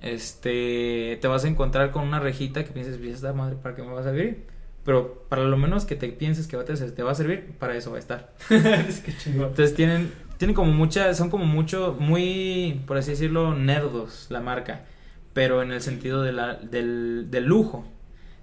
[0.00, 3.92] este, te vas a encontrar con una rejita que pienses, esta madre, ¿para qué me
[3.92, 4.44] va a servir?
[4.84, 7.76] Pero para lo menos que te pienses que va a te va a servir, para
[7.76, 8.32] eso va a estar.
[8.50, 14.84] Entonces tienen, tienen como mucha, son como mucho, muy, por así decirlo, nerdos la marca
[15.32, 17.84] pero en el sentido de la, del, del lujo.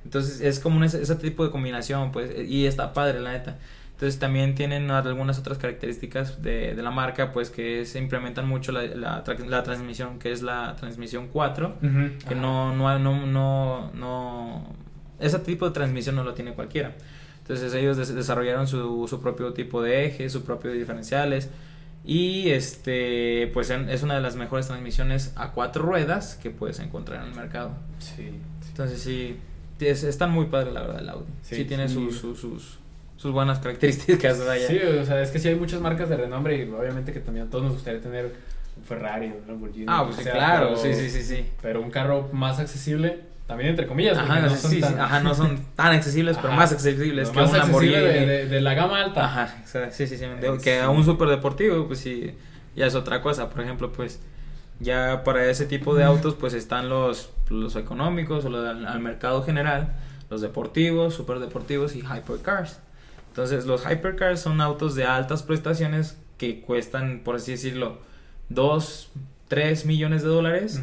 [0.04, 3.58] Entonces es como ese, tipo de combinación, pues, y está padre, la neta.
[3.98, 8.72] Entonces también tienen algunas otras características de, de la marca, pues que se implementan mucho
[8.72, 11.78] la, la, la transmisión, que es la transmisión 4,
[12.30, 14.76] que no, no, no, no, no,
[15.20, 16.94] ese tipo de transmisión no lo tiene cualquiera.
[17.40, 21.50] Entonces ellos desarrollaron su, su propio tipo de eje, su propio diferenciales,
[22.06, 27.24] y este, pues es una de las mejores transmisiones a cuatro ruedas que puedes encontrar
[27.24, 27.72] en el mercado.
[27.98, 28.30] Sí.
[28.70, 29.38] Entonces sí,
[29.80, 31.26] es, está muy padre la verdad el Audi.
[31.42, 32.78] Sí, tiene Sus, sus, sus,
[33.24, 34.38] buenas características.
[34.68, 37.48] Sí, o sea, es que sí hay muchas marcas de renombre y obviamente que también
[37.48, 38.34] a todos nos gustaría tener
[38.76, 39.86] un Ferrari, un Lamborghini.
[39.88, 41.46] Ah, pues claro, sí, sí, sí, sí.
[41.62, 44.18] Pero un carro más accesible también entre comillas.
[44.18, 45.00] Ajá, no, son tan...
[45.00, 47.94] ajá, no son tan accesibles, pero más accesibles que más un Lamborghini.
[47.94, 49.26] De, de, la gama alta.
[49.26, 49.56] Ajá,
[49.92, 50.26] sí, sí, sí.
[50.62, 52.36] que a un super deportivo, pues sí,
[52.76, 53.50] ya es otra cosa.
[53.50, 54.20] Por ejemplo, pues
[54.80, 59.42] ya para ese tipo de autos, pues están los, los económicos o los al, mercado
[59.44, 59.96] general,
[60.30, 62.82] los deportivos, super deportivos y hypercars.
[63.38, 68.00] Entonces, los hypercars son autos de altas prestaciones que cuestan, por así decirlo,
[68.50, 69.12] 2,
[69.48, 70.82] 3 millones de dólares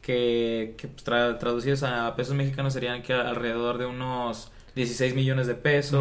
[0.00, 6.00] que, pues, traducidos a pesos mexicanos serían que alrededor de unos 16 millones de pesos,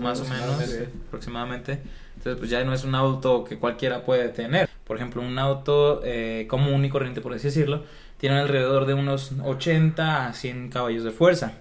[0.00, 1.78] más o menos, aproximadamente.
[2.16, 4.68] Entonces, pues ya no es un auto que cualquiera puede tener.
[4.84, 7.84] Por ejemplo, un auto eh, común y corriente, por así decirlo,
[8.18, 11.52] tiene alrededor de unos 80 a 100 caballos de fuerza.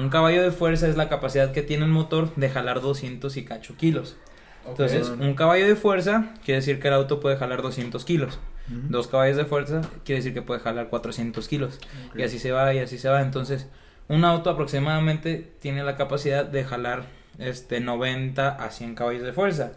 [0.00, 3.44] Un caballo de fuerza es la capacidad que tiene el motor de jalar 200 y
[3.44, 4.16] cacho kilos.
[4.66, 8.38] Entonces, un caballo de fuerza quiere decir que el auto puede jalar 200 kilos.
[8.88, 11.78] Dos caballos de fuerza quiere decir que puede jalar 400 kilos.
[12.14, 13.20] Y así se va y así se va.
[13.20, 13.68] Entonces,
[14.08, 17.04] un auto aproximadamente tiene la capacidad de jalar
[17.38, 19.72] este 90 a 100 caballos de fuerza.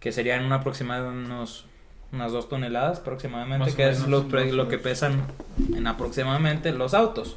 [0.00, 1.64] Que serían un aproximado unos
[2.10, 5.22] unas 2 toneladas aproximadamente, que es lo, lo que pesan
[5.74, 7.36] en aproximadamente los autos.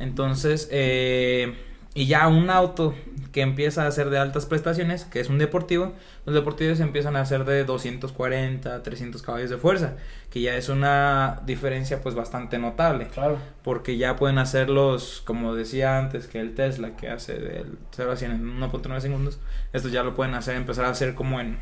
[0.00, 1.54] Entonces, eh,
[1.94, 2.94] y ya un auto
[3.30, 5.92] que empieza a ser de altas prestaciones, que es un deportivo,
[6.26, 9.94] los deportivos empiezan a ser de 240, 300 caballos de fuerza,
[10.30, 13.08] que ya es una diferencia pues bastante notable.
[13.08, 13.38] Claro.
[13.62, 18.16] Porque ya pueden hacerlos, como decía antes, que el Tesla, que hace del 0 a
[18.16, 19.38] 100 en 1.9 segundos,
[19.72, 21.60] esto ya lo pueden hacer, empezar a hacer como en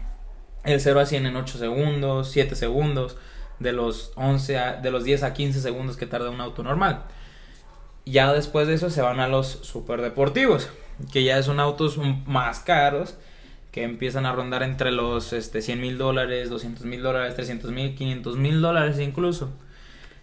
[0.64, 3.18] el 0 a 100 en 8 segundos, 7 segundos,
[3.58, 7.04] de los 11 a, de los 10 a 15 segundos que tarda un auto normal.
[8.05, 10.69] Ya después de eso se van a los superdeportivos,
[11.12, 13.17] que ya son autos más caros,
[13.71, 17.95] que empiezan a rondar entre los este, 100 mil dólares, 200 mil dólares, 300 mil,
[17.95, 19.51] 500 mil dólares incluso.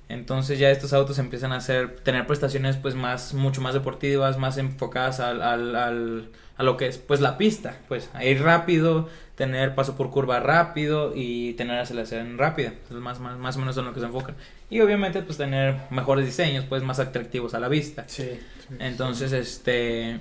[0.10, 4.58] Entonces ya estos autos empiezan a hacer, tener prestaciones pues más, mucho más deportivas, más
[4.58, 9.76] enfocadas al, al, a lo que es pues la pista, pues a ir rápido, tener
[9.76, 12.74] paso por curva rápido y tener aceleración rápida.
[12.90, 14.36] Es más, más, más o menos en lo que se enfocan.
[14.70, 18.06] Y obviamente pues tener mejores diseños, pues más atractivos a la vista.
[18.08, 18.40] Sí.
[18.80, 20.20] Entonces, este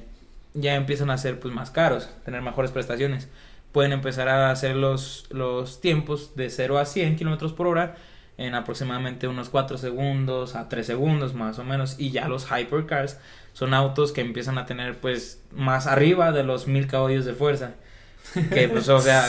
[0.55, 3.29] ya empiezan a ser pues más caros, tener mejores prestaciones.
[3.73, 7.97] Pueden empezar a hacer los, los tiempos de 0 a 100 kilómetros por hora
[8.39, 11.97] en aproximadamente unos 4 segundos a 3 segundos más o menos.
[11.99, 13.19] Y ya los hypercars
[13.53, 17.75] son autos que empiezan a tener pues más arriba de los 1000 caballos de fuerza.
[18.35, 19.27] Que pues, o sea,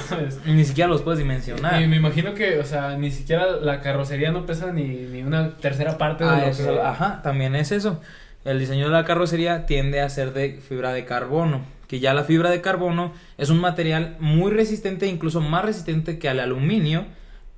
[0.46, 1.80] ni siquiera los puedes dimensionar.
[1.80, 5.56] Y me imagino que, o sea, ni siquiera la carrocería no pesa ni, ni una
[5.56, 6.80] tercera parte de ah, lo que...
[6.80, 8.00] Ajá, también es eso.
[8.44, 12.24] El diseño de la carrocería tiende a ser de fibra de carbono, que ya la
[12.24, 17.04] fibra de carbono es un material muy resistente, incluso más resistente que al aluminio,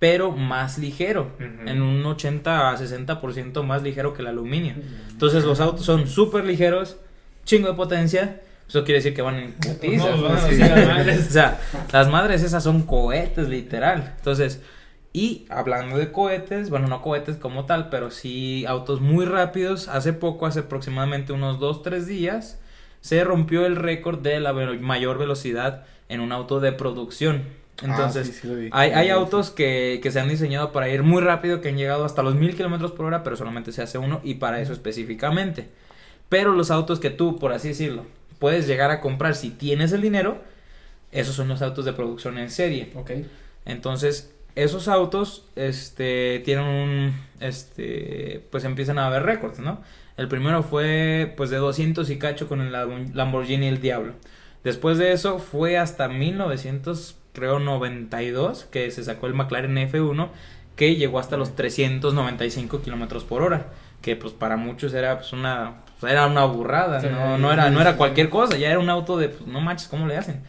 [0.01, 4.75] pero más ligero, en un 80 a 60% más ligero que el aluminio.
[5.11, 6.97] Entonces los autos son súper ligeros,
[7.45, 10.19] chingo de potencia, eso quiere decir que van en putizas.
[11.29, 11.61] o sea,
[11.93, 14.15] las madres esas son cohetes, literal.
[14.17, 14.63] Entonces,
[15.13, 20.15] Y hablando de cohetes, bueno, no cohetes como tal, pero sí autos muy rápidos, hace
[20.15, 22.59] poco, hace aproximadamente unos 2-3 días,
[23.03, 27.43] se rompió el récord de la mayor velocidad en un auto de producción.
[27.83, 31.69] Ah, Entonces, hay, hay autos que, que, se han diseñado para ir muy rápido, que
[31.69, 34.61] han llegado hasta los 1000 kilómetros por hora, pero solamente se hace uno y para
[34.61, 35.69] eso específicamente.
[36.29, 38.07] Pero los autos que tú, por así decirlo,
[38.43, 40.43] puedes llegar a comprar si tienes el dinero,
[41.13, 42.91] esos son los autos de producción en serie.
[42.97, 43.13] Ok.
[43.65, 49.81] Entonces, esos autos, este, tienen un, este, pues empiezan a haber récords, ¿no?
[50.17, 54.15] El primero fue, pues, de 200 y cacho con el Lamborghini El Diablo.
[54.65, 60.31] Después de eso fue hasta 1900, creo, 92, que se sacó el McLaren F1,
[60.75, 63.69] que llegó hasta los 395 kilómetros por hora
[64.03, 65.77] que pues para muchos era pues una
[66.09, 69.29] era una burrada, no, no, era, no era cualquier cosa, ya era un auto de,
[69.29, 70.43] pues, no manches, ¿cómo le hacen?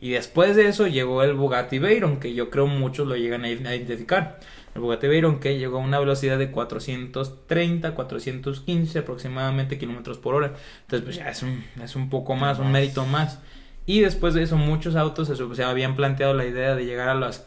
[0.00, 3.50] Y después de eso llegó el Bugatti Veyron, que yo creo muchos lo llegan a
[3.50, 4.38] identificar.
[4.74, 10.54] El Bugatti Veyron que llegó a una velocidad de 430, 415 aproximadamente kilómetros por hora.
[10.82, 13.40] Entonces, pues ya es un, es un poco más, un mérito más.
[13.86, 17.14] Y después de eso, muchos autos se, se habían planteado la idea de llegar a
[17.14, 17.44] las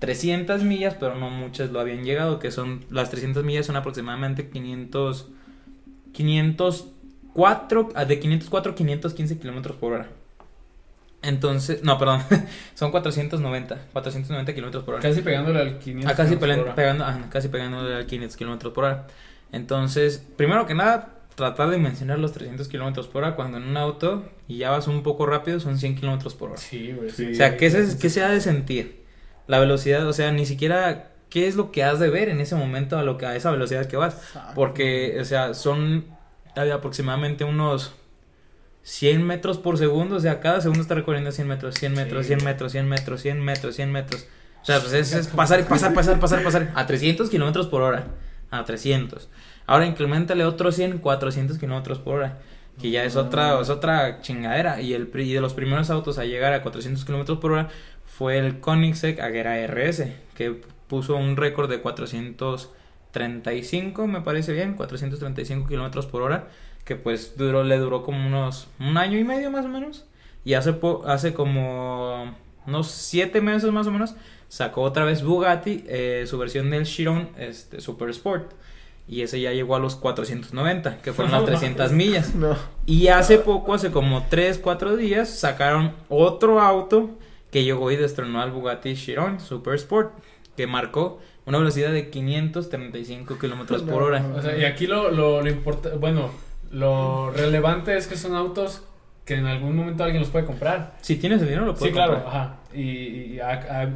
[0.00, 4.50] 300 millas, pero no muchas lo habían llegado, que son las 300 millas son aproximadamente
[4.50, 5.30] 500
[6.16, 6.86] 500
[7.36, 10.08] 4, ah, de 504 a 515 kilómetros por hora.
[11.20, 12.22] Entonces, no, perdón,
[12.74, 15.02] son 490, 490 kilómetros por hora.
[15.02, 18.84] Casi pegándole al 500 ah, casi pegando, pegando ah, casi pegándole al 500 kilómetros por
[18.84, 19.06] hora.
[19.52, 23.76] Entonces, primero que nada, tratar de mencionar los 300 kilómetros por hora cuando en un
[23.76, 26.58] auto y ya vas un poco rápido son 100 kilómetros por hora.
[26.58, 27.10] Sí, güey.
[27.10, 29.04] O sea, ¿qué se, ¿qué se ha de sentir?
[29.46, 32.54] La velocidad, o sea, ni siquiera qué es lo que has de ver en ese
[32.54, 34.16] momento a, lo que, a esa velocidad que vas.
[34.54, 36.15] Porque, o sea, son
[36.56, 37.92] aproximadamente unos
[38.82, 42.44] 100 metros por segundo, o sea, cada segundo está recorriendo 100 metros, 100 metros, 100
[42.44, 44.26] metros, 100 metros, 100 metros, 100 metros.
[44.62, 48.06] O sea, pues es, es pasar, pasar, pasar, pasar, pasar a 300 kilómetros por hora,
[48.50, 49.28] a 300.
[49.66, 52.38] Ahora incrementale otros 100, 400 kilómetros por hora
[52.80, 54.80] que ya es otra, es otra chingadera.
[54.80, 57.68] Y, el, y de los primeros autos a llegar a 400 kilómetros por hora
[58.04, 61.80] fue el Koenigsegg Agera RS, que puso un récord de
[63.16, 66.48] 435, me parece bien, 435 kilómetros por hora,
[66.84, 70.04] que pues duró, le duró como unos un año y medio más o menos.
[70.44, 70.76] Y hace,
[71.06, 74.14] hace como unos 7 meses más o menos
[74.48, 78.52] sacó otra vez Bugatti eh, su versión del Chiron este, Super Sport.
[79.08, 82.32] Y ese ya llegó a los 490, que fueron las 300 millas.
[82.86, 87.10] Y hace poco, hace como 3, 4 días, sacaron otro auto
[87.50, 90.12] que llegó y destronó al Bugatti Chiron Super Sport,
[90.56, 94.24] que marcó una velocidad de 535 kilómetros por hora.
[94.34, 96.30] O sea, y aquí lo, lo, lo bueno,
[96.70, 98.82] lo relevante es que son autos
[99.24, 100.96] que en algún momento alguien los puede comprar.
[101.00, 102.18] Si tienes el dinero, lo puedes comprar.
[102.18, 102.56] Sí, claro, ajá.
[102.72, 103.38] Y,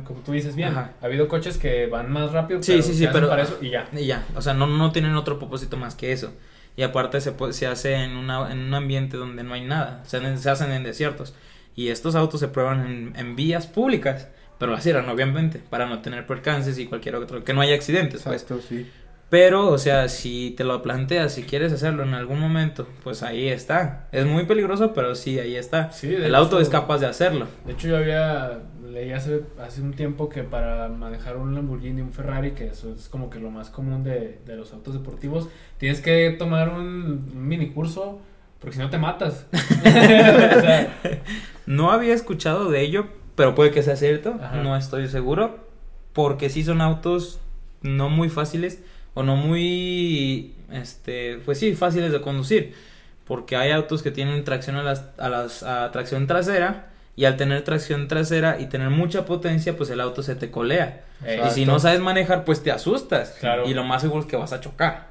[0.04, 2.62] como tú dices bien, ha habido coches que van más rápido.
[2.62, 3.28] Sí, sí, sí, pero.
[3.28, 3.88] Para eso y ya.
[3.92, 4.26] Y ya.
[4.34, 6.32] O sea, no, no tienen otro propósito más que eso.
[6.76, 10.02] Y aparte se, se hace en, una, en un ambiente donde no hay nada.
[10.04, 11.34] O sea, se hacen en desiertos.
[11.76, 14.28] Y estos autos se prueban en, vías públicas,
[14.60, 18.22] pero las cierran, obviamente, para no tener percances y cualquier otro, que no haya accidentes.
[18.22, 18.42] Pues.
[18.42, 18.86] Exacto, sí.
[19.30, 23.48] Pero, o sea, si te lo planteas, si quieres hacerlo en algún momento, pues ahí
[23.48, 24.08] está.
[24.12, 25.90] Es muy peligroso, pero sí, ahí está.
[25.92, 27.46] Sí, el auto es capaz de hacerlo.
[27.64, 28.58] De hecho, yo había
[28.92, 33.08] leí hace, hace un tiempo que para manejar un Lamborghini, un Ferrari, que eso es
[33.08, 37.48] como que lo más común de, de los autos deportivos, tienes que tomar un, un
[37.48, 38.20] mini curso
[38.60, 39.46] porque si no te matas.
[41.66, 43.06] no había escuchado de ello,
[43.40, 44.38] pero puede que sea cierto.
[44.62, 45.66] No estoy seguro.
[46.12, 47.40] Porque sí son autos
[47.80, 48.82] no muy fáciles
[49.14, 52.74] o no muy, este, pues sí, fáciles de conducir.
[53.24, 57.38] Porque hay autos que tienen tracción a las, a las a tracción trasera y al
[57.38, 61.04] tener tracción trasera y tener mucha potencia, pues el auto se te colea.
[61.26, 63.38] Y si no sabes manejar, pues te asustas.
[63.64, 65.08] Y lo más seguro es que vas a chocar.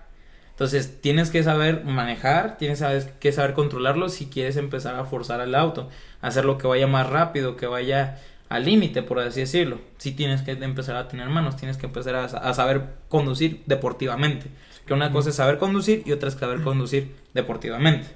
[0.59, 2.83] Entonces tienes que saber manejar, tienes
[3.21, 5.87] que saber controlarlo si quieres empezar a forzar el auto,
[6.19, 8.19] hacerlo que vaya más rápido, que vaya
[8.49, 9.79] al límite, por así decirlo.
[9.99, 14.47] Si tienes que empezar a tener manos, tienes que empezar a, saber conducir deportivamente.
[14.85, 18.07] Que una cosa es saber conducir y otra es saber conducir deportivamente.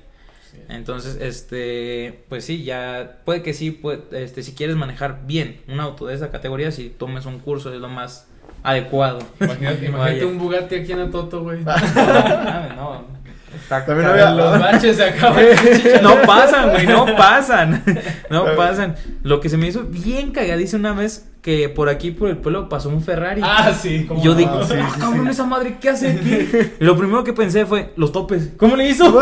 [0.68, 6.08] Entonces, este, pues sí, ya puede que sí, este, si quieres manejar bien un auto
[6.08, 8.28] de esa categoría, si tomes un curso es lo más
[8.64, 9.20] adecuado.
[9.40, 11.60] Imagínate, imagínate un Bugatti aquí en Atoto, güey.
[12.76, 13.04] no,
[13.70, 14.32] También había...
[14.32, 15.46] Los baches se acaban.
[16.02, 17.84] no pasan, güey, no pasan.
[18.30, 18.96] No pasan.
[19.22, 22.70] Lo que se me hizo bien cagadizo una vez que por aquí por el pueblo
[22.70, 23.42] pasó un Ferrari.
[23.44, 24.06] Ah, sí.
[24.08, 26.48] ¿cómo yo digo, ah, cabrón, esa madre, ¿qué hace aquí?
[26.80, 28.52] Lo primero que pensé fue, los topes.
[28.58, 29.22] ¿Cómo le hizo?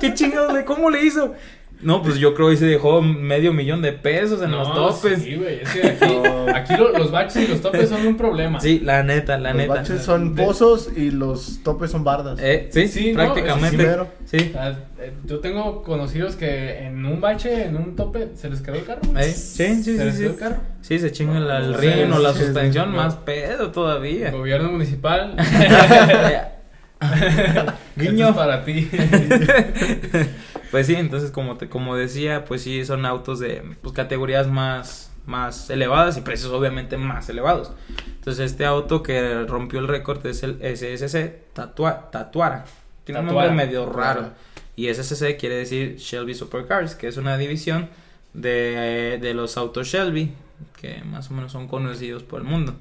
[0.00, 1.34] ¿Qué chingados, ¿Cómo le hizo?
[1.80, 5.22] No, pues yo creo que se dejó medio millón de pesos en los topes.
[5.22, 6.12] Sí, güey, es que aquí,
[6.54, 8.60] aquí los baches y los topes son un problema.
[8.60, 9.74] Sí, la neta, la neta.
[9.74, 12.38] Los baches son pozos y los topes son bardas.
[12.42, 13.96] Eh, sí, sí, prácticamente.
[14.24, 14.52] sí.
[15.00, 18.84] Eh, yo tengo conocidos que en un bache, en un tope, se les quedó el
[18.84, 19.02] carro.
[19.16, 20.12] Eh, sí, sí, sí.
[20.12, 20.28] sí.
[20.80, 24.30] Sí, se chinga el, el rin o la suspensión, más pedo todavía.
[24.32, 25.36] Gobierno municipal.
[27.96, 28.88] Guiño para ti.
[30.70, 35.08] pues sí, entonces como te, como decía, pues sí son autos de pues, categorías más
[35.28, 37.72] más elevadas y precios obviamente más elevados.
[38.06, 42.64] Entonces este auto que rompió el récord es el SSC Tatua, Tatuara.
[43.04, 44.32] Tiene un nombre medio raro.
[44.74, 47.90] Y SSC quiere decir Shelby Supercars, que es una división
[48.32, 50.32] de, de los autos Shelby,
[50.80, 52.74] que más o menos son conocidos por el mundo.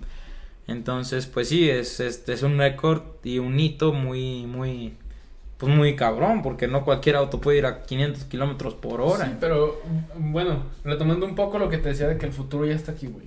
[0.68, 4.94] Entonces, pues sí, es, es, es un récord y un hito muy, muy,
[5.58, 9.26] pues muy cabrón, porque no cualquier auto puede ir a 500 kilómetros por hora.
[9.26, 9.82] Sí, pero
[10.16, 13.08] bueno, retomando un poco lo que te decía de que el futuro ya está aquí,
[13.08, 13.26] güey.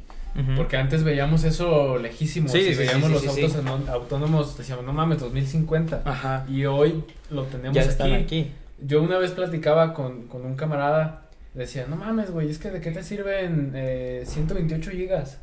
[0.56, 2.48] Porque antes veíamos eso lejísimo.
[2.48, 3.56] Sí, si veíamos los autos
[3.88, 6.02] autónomos, decíamos, no mames, 2050.
[6.04, 6.46] Ajá.
[6.48, 8.50] Y hoy lo tenemos ya están aquí.
[8.80, 12.80] Yo una vez platicaba con, con un camarada, decía, no mames, güey, es que de
[12.80, 15.38] qué te sirven eh, 128 gigas.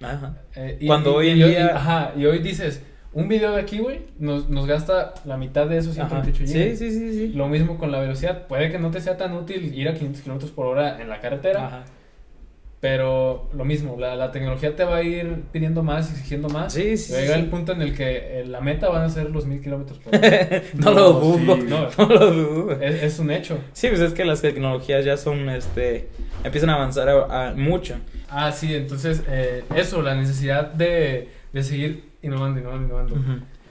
[0.00, 0.36] Ajá.
[0.54, 1.76] Eh, y, Cuando hoy en día.
[1.76, 2.82] ajá, y hoy dices,
[3.14, 6.90] un video de aquí, güey, nos, nos gasta la mitad de esos 128 Sí, sí,
[6.90, 7.28] sí, sí.
[7.28, 8.46] Lo mismo con la velocidad.
[8.46, 11.20] Puede que no te sea tan útil ir a 500 kilómetros por hora en la
[11.20, 11.66] carretera.
[11.66, 11.84] Ajá.
[12.82, 16.72] Pero lo mismo, la, la, tecnología te va a ir pidiendo más, exigiendo más.
[16.72, 17.12] Sí, sí.
[17.12, 20.00] Llega el punto en el que eh, la meta van a ser los mil kilómetros
[20.00, 20.28] por hora.
[20.74, 21.56] no, lo dudo.
[21.58, 22.72] no, no, lo dudo.
[22.80, 23.56] Es, es, un hecho.
[23.72, 26.08] Sí, pues es que las tecnologías ya son, este,
[26.42, 27.94] empiezan a avanzar a, mucho.
[28.28, 33.16] Ah, sí, entonces, eh, eso, la necesidad de, de seguir innovando, innovando, innovando.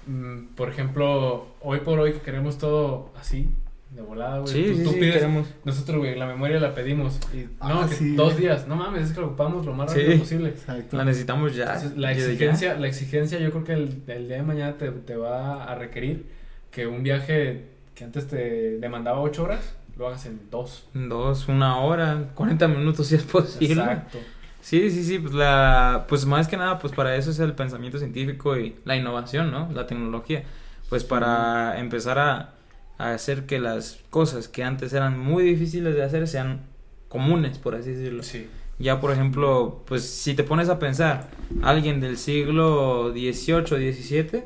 [0.07, 3.49] Mm, por ejemplo, hoy por hoy que queremos todo así,
[3.91, 4.53] de volada, güey.
[4.53, 5.25] Sí, tú, pides,
[5.65, 7.19] nosotros, güey, la memoria la pedimos.
[7.33, 8.67] Y, ah, no, que dos días.
[8.67, 10.49] No mames, es que lo ocupamos lo más rápido posible.
[10.49, 10.95] Exacto.
[10.95, 11.81] La necesitamos ya.
[11.95, 15.65] la exigencia, la exigencia yo creo que el, el día de mañana te, te, va
[15.65, 16.25] a requerir
[16.71, 20.87] que un viaje que antes te demandaba ocho horas, lo hagas en dos.
[20.93, 23.81] Dos, una hora, cuarenta minutos si es posible.
[23.81, 24.19] Exacto.
[24.61, 27.97] Sí, sí, sí, pues la, pues más que nada, pues para eso es el pensamiento
[27.97, 29.69] científico y la innovación, ¿no?
[29.73, 30.43] La tecnología,
[30.89, 32.53] pues para empezar a,
[32.97, 36.61] hacer que las cosas que antes eran muy difíciles de hacer sean
[37.09, 38.21] comunes, por así decirlo.
[38.21, 38.47] Sí.
[38.77, 41.29] Ya, por ejemplo, pues si te pones a pensar,
[41.63, 44.43] alguien del siglo XVIII, XVII,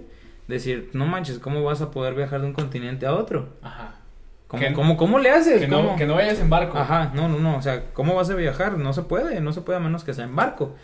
[0.47, 3.49] decir, no manches, ¿cómo vas a poder viajar de un continente a otro?
[3.61, 3.94] Ajá.
[4.73, 5.61] ¿Cómo, cómo, le haces?
[5.61, 6.77] Que no, que no vayas en barco.
[6.77, 7.57] Ajá, no, no, no.
[7.57, 8.77] O sea, ¿cómo vas a viajar?
[8.77, 10.75] No se puede, no se puede a menos que sea en barco.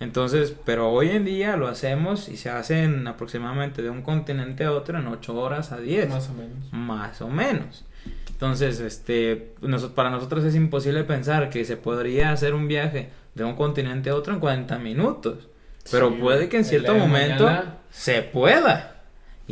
[0.00, 4.72] Entonces, pero hoy en día lo hacemos y se hacen aproximadamente de un continente a
[4.72, 6.08] otro en 8 horas a 10.
[6.08, 6.72] Más o menos.
[6.72, 7.84] Más o menos.
[8.28, 9.54] Entonces, este,
[9.94, 14.16] para nosotros es imposible pensar que se podría hacer un viaje de un continente a
[14.16, 15.48] otro en 40 minutos.
[15.90, 17.48] Pero puede que en cierto momento
[17.90, 18.91] se pueda.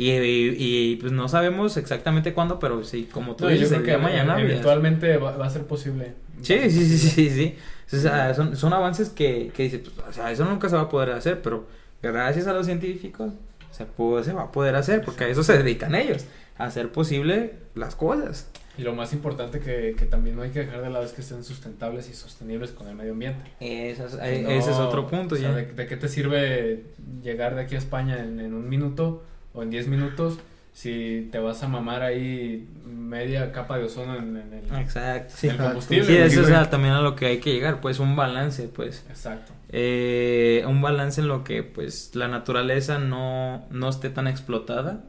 [0.01, 4.41] Y, y, pues no sabemos exactamente cuándo, pero sí, como tú dices, el día mañana.
[4.41, 6.13] Eventualmente va, va, a ser posible.
[6.41, 7.55] Sí, sí, sí, sí, sí.
[7.93, 10.83] O sea, son, son avances que, que dices, pues, o sea, eso nunca se va
[10.83, 11.67] a poder hacer, pero
[12.01, 13.33] gracias a los científicos
[13.69, 16.25] se, puede, se va a poder hacer, porque a eso se dedican ellos,
[16.57, 18.49] a hacer posible las cosas.
[18.79, 21.21] Y lo más importante que, que también no hay que dejar de lado es que
[21.21, 23.51] sean sustentables y sostenibles con el medio ambiente.
[23.59, 25.35] Ese es, ese es otro punto.
[25.35, 25.53] ya.
[25.53, 26.85] De, de, qué te sirve
[27.21, 29.21] llegar de aquí a España en, en un minuto
[29.53, 30.39] o en 10 minutos
[30.73, 35.33] si te vas a mamar ahí media capa de ozono en, el, Exacto.
[35.35, 36.05] Sí, combustible.
[36.05, 39.05] Sí, eso es también a lo que hay que llegar, pues un balance, pues.
[39.09, 39.51] Exacto.
[39.69, 45.03] Eh, un balance en lo que pues la naturaleza no, no esté tan explotada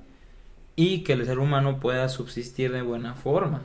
[0.74, 3.62] y que el ser humano pueda subsistir de buena forma.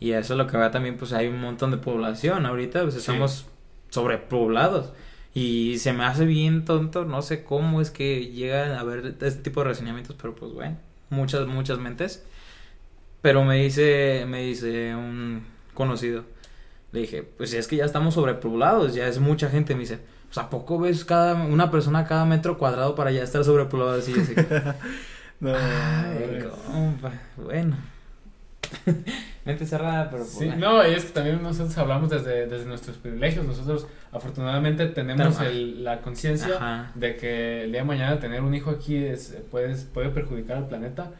[0.00, 2.96] Y eso es lo que va también, pues hay un montón de población ahorita, pues
[2.96, 3.46] estamos
[3.90, 4.92] sobrepoblados.
[5.32, 9.42] Y se me hace bien tonto, no sé cómo es que llega a haber este
[9.42, 10.76] tipo de reseñamientos, pero pues bueno,
[11.08, 12.24] muchas, muchas mentes.
[13.22, 16.24] Pero me dice, me dice un conocido,
[16.92, 20.38] le dije, pues es que ya estamos sobrepoblados, ya es mucha gente, me dice, pues
[20.38, 24.34] a poco ves cada, una persona cada metro cuadrado para ya estar sobrepoblado así, así.
[25.40, 27.76] no, Ay, compa, bueno.
[29.44, 30.24] Mente cerrada, pero...
[30.24, 33.46] Sí, no, y es que también nosotros hablamos desde, desde nuestros privilegios.
[33.46, 35.38] Nosotros afortunadamente tenemos
[35.78, 40.10] la conciencia de que el día de mañana tener un hijo aquí es, puede, puede
[40.10, 41.10] perjudicar al planeta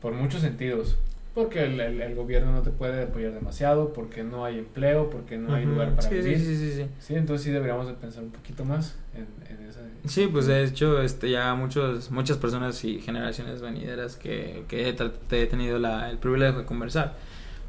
[0.00, 0.96] por muchos sentidos.
[1.36, 5.54] Porque el, el, gobierno no te puede apoyar demasiado, porque no hay empleo, porque no
[5.54, 6.38] hay lugar para vivir.
[6.38, 7.14] Sí, sí, sí, sí.
[7.14, 9.80] entonces sí deberíamos de pensar un poquito más en, en esa...
[10.06, 15.46] Sí, pues de hecho este, ya muchos, muchas personas y generaciones venideras que, que he,
[15.46, 17.16] tenido la, el privilegio de conversar,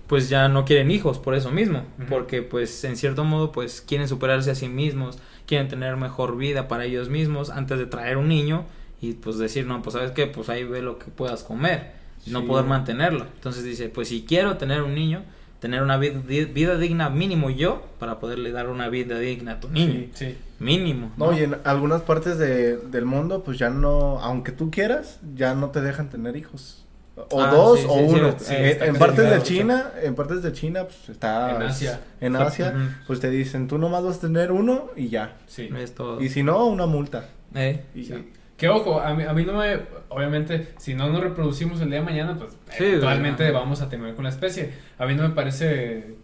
[0.07, 4.07] pues ya no quieren hijos por eso mismo, porque pues en cierto modo pues quieren
[4.07, 8.29] superarse a sí mismos, quieren tener mejor vida para ellos mismos antes de traer un
[8.29, 8.65] niño
[9.01, 11.91] y pues decir, no, pues sabes qué, pues ahí ve lo que puedas comer,
[12.25, 13.25] no poder mantenerlo.
[13.35, 15.23] Entonces dice, pues si quiero tener un niño,
[15.59, 19.69] tener una vida, vida, digna mínimo yo para poderle dar una vida digna a tu
[19.69, 20.07] niño.
[20.13, 21.11] Sí, Mínimo.
[21.17, 25.53] No, y en algunas partes de, del mundo pues ya no, aunque tú quieras, ya
[25.53, 26.86] no te dejan tener hijos.
[27.31, 28.35] O ah, dos o uno.
[28.49, 31.55] en, partes de China, en partes de China, pues está.
[31.55, 31.99] En Asia.
[32.21, 32.75] En Asia,
[33.07, 35.35] pues te dicen, tú nomás vas a tener uno y ya.
[35.47, 35.67] Sí.
[35.75, 36.21] Es todo.
[36.21, 37.25] Y si no, una multa.
[37.55, 37.81] Eh.
[37.95, 38.07] Y
[38.55, 39.79] Que ojo, a mí, a mí no me.
[40.09, 44.25] Obviamente, si no nos reproducimos el día de mañana, pues eventualmente vamos a terminar con
[44.25, 44.73] la especie.
[44.99, 46.17] A mí no me parece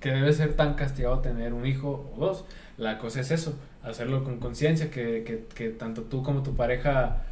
[0.00, 2.44] que debe ser tan castigado tener un hijo o dos.
[2.76, 7.22] La cosa es eso, hacerlo con conciencia, que, que, que tanto tú como tu pareja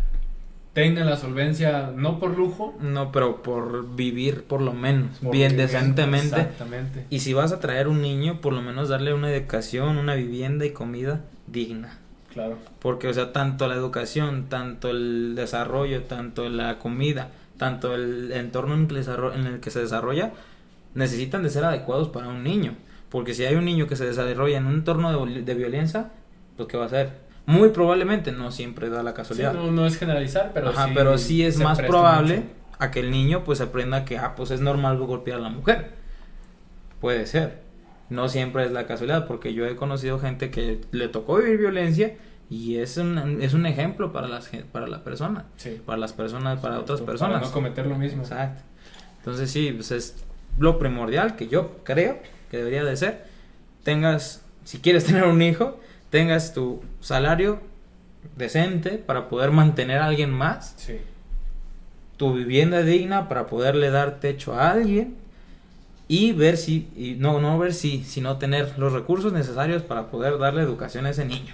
[0.75, 2.77] tengan la solvencia, no por lujo.
[2.81, 6.41] No, pero por vivir por lo menos, bien decentemente.
[6.41, 7.07] Exactamente.
[7.09, 10.66] Y si vas a traer un niño, por lo menos darle una educación, una vivienda
[10.66, 11.99] y comida digna.
[12.33, 12.59] Claro.
[12.81, 18.75] Porque, o sea, tanto la educación, tanto el desarrollo, tanto la comida, tanto el entorno
[18.75, 20.33] en el que se desarrolla,
[20.95, 22.75] necesitan de ser adecuados para un niño.
[23.11, 26.11] Porque si hay un niño que se desarrolla en un entorno de, de violencia,
[26.57, 27.24] pues ¿qué va a hacer?
[27.47, 29.53] Muy probablemente, no siempre da la casualidad.
[29.53, 30.90] no, no, es generalizar, pero sí.
[30.95, 32.45] pero sí es más probable
[32.78, 35.92] a que el niño pues aprenda que, ah, pues es normal golpear a la mujer.
[37.01, 37.62] Puede ser.
[38.09, 42.16] No siempre es la casualidad, porque yo he conocido gente que le tocó vivir violencia
[42.51, 45.47] y es un, es un ejemplo para las para la persona,
[45.86, 47.36] para las personas, para otras personas.
[47.36, 48.22] Para no cometer lo mismo.
[48.22, 48.62] Exacto.
[49.18, 50.24] Entonces sí, pues es
[50.59, 52.18] lo primordial que yo creo
[52.51, 53.24] que debería de ser.
[53.82, 55.80] Tengas, si quieres tener un hijo,
[56.14, 57.58] tengas tu salario
[58.36, 60.74] decente para poder mantener a alguien más.
[60.76, 60.98] Sí.
[62.16, 65.16] Tu vivienda digna para poderle dar techo a alguien.
[66.06, 70.38] Y ver si, y no, no ver si, sino tener los recursos necesarios para poder
[70.38, 71.52] darle educación a ese niño.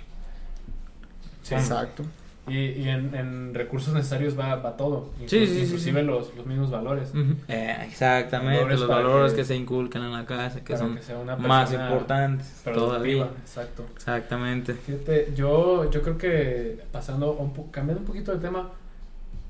[1.42, 1.54] Sí.
[1.54, 2.04] Exacto.
[2.49, 7.12] Y, en, recursos necesarios va, va todo, inclusive los, los, mismos valores.
[7.49, 9.45] Eh, exactamente, los valores que...
[9.45, 10.99] se inculcan en la casa, que son
[11.38, 13.28] más importantes todavía.
[13.41, 13.84] Exacto.
[13.95, 14.74] Exactamente.
[14.74, 18.70] Fíjate, yo, yo creo que pasando, un cambiando un poquito de tema,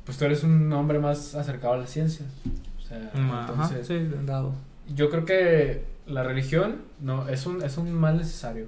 [0.04, 2.26] pues tú eres un hombre más acercado a la ciencia.
[2.78, 4.52] O sea, entonces, sí, dado.
[4.94, 8.66] Yo creo que la religión no es un, es un mal necesario.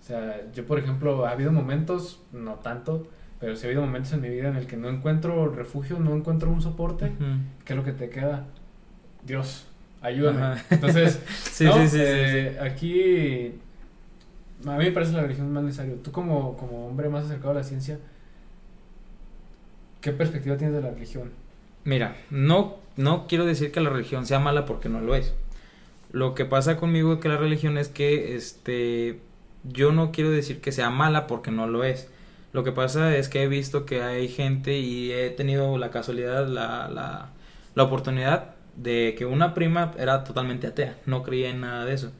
[0.00, 3.08] O sea, yo por ejemplo, ha habido momentos, no tanto,
[3.44, 6.16] pero si ha habido momentos en mi vida en el que no encuentro refugio, no
[6.16, 7.12] encuentro un soporte,
[7.66, 8.46] ¿qué es lo que te queda?
[9.22, 9.66] Dios,
[10.00, 10.62] ayúdame.
[10.70, 13.52] Entonces, sí, sí, sí, eh, aquí
[14.66, 15.96] a mí me parece la religión más necesario.
[15.96, 17.98] Tú como, como hombre más acercado a la ciencia,
[20.00, 21.30] ¿qué perspectiva tienes de la religión?
[21.84, 25.34] Mira, no, no quiero decir que la religión sea mala porque no lo es.
[26.12, 29.20] Lo que pasa conmigo que la religión es que este
[29.64, 32.08] yo no quiero decir que sea mala porque no lo es.
[32.54, 36.46] Lo que pasa es que he visto que hay gente y he tenido la casualidad,
[36.46, 37.30] la, la,
[37.74, 42.12] la oportunidad de que una prima era totalmente atea, no creía en nada de eso.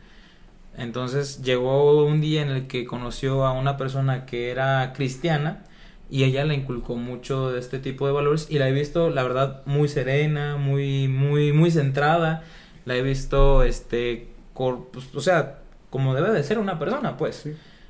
[0.77, 5.63] Entonces llegó un día en el que conoció a una persona que era cristiana
[6.11, 9.23] y ella le inculcó mucho de este tipo de valores y la he visto, la
[9.23, 12.43] verdad, muy serena, muy, muy, muy centrada.
[12.87, 15.61] La he visto, este, pues, o sea,
[15.91, 17.47] como debe de ser una persona, pues.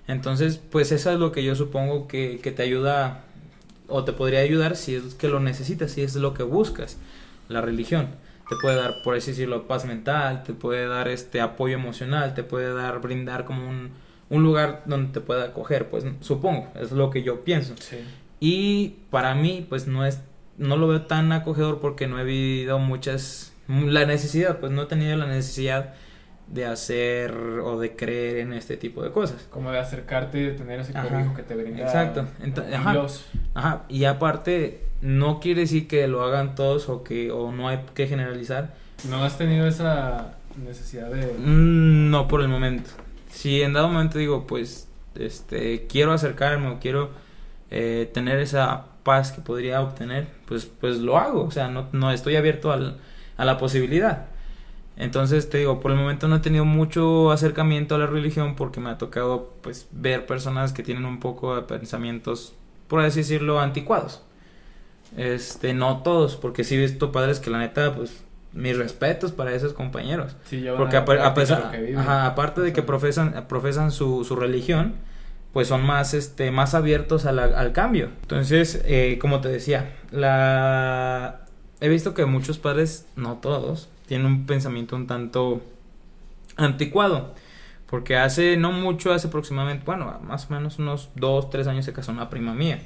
[0.06, 3.24] Entonces, pues eso es lo que yo supongo que, que te ayuda
[3.88, 6.98] o te podría ayudar si es que lo necesitas, si es lo que buscas,
[7.48, 8.08] la religión.
[8.48, 12.42] Te puede dar, por así decirlo, paz mental, te puede dar este apoyo emocional, te
[12.42, 13.90] puede dar, brindar como un,
[14.28, 17.74] un lugar donde te pueda acoger, pues supongo, es lo que yo pienso.
[18.40, 20.20] Y para mí, pues no es,
[20.58, 24.86] no lo veo tan acogedor porque no he vivido muchas, la necesidad, pues no he
[24.86, 25.94] tenido la necesidad
[26.46, 29.46] de hacer o de creer en este tipo de cosas.
[29.50, 32.26] Como de acercarte y de tener ese cobijo que te brinda Exacto.
[33.54, 33.82] ajá.
[33.88, 38.06] Y aparte, no quiere decir que lo hagan todos o que o no hay que
[38.06, 38.74] generalizar.
[39.08, 41.34] ¿No has tenido esa necesidad de...?
[41.38, 42.90] Mm, no, por el momento.
[43.30, 47.10] Si en dado momento digo, pues, este, quiero acercarme o quiero
[47.70, 51.42] eh, tener esa paz que podría obtener, pues, pues lo hago.
[51.44, 52.98] O sea, no, no estoy abierto al,
[53.36, 54.26] a la posibilidad.
[54.96, 58.80] Entonces te digo, por el momento no he tenido mucho acercamiento a la religión porque
[58.80, 62.54] me ha tocado pues ver personas que tienen un poco de pensamientos,
[62.86, 64.22] por así decirlo, anticuados.
[65.16, 69.52] Este, no todos, porque sí he visto padres que la neta, pues, mis respetos para
[69.52, 70.36] esos compañeros.
[70.76, 71.72] porque a, pesar,
[72.06, 74.94] aparte de que profesan, profesan su, su religión,
[75.52, 78.10] pues son más, este, más abiertos al cambio.
[78.22, 81.42] Entonces, eh, como te decía, la...
[81.80, 85.62] he visto que muchos padres, no todos, tiene un pensamiento un tanto
[86.56, 87.34] anticuado.
[87.86, 91.92] Porque hace no mucho, hace aproximadamente, bueno, más o menos unos dos, tres años se
[91.92, 92.80] casó una prima mía.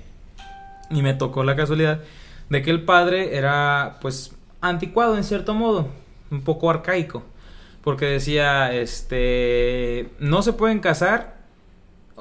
[0.90, 2.00] Y me tocó la casualidad
[2.50, 5.88] de que el padre era, pues, anticuado en cierto modo,
[6.30, 7.22] un poco arcaico.
[7.82, 11.38] Porque decía, este, no se pueden casar,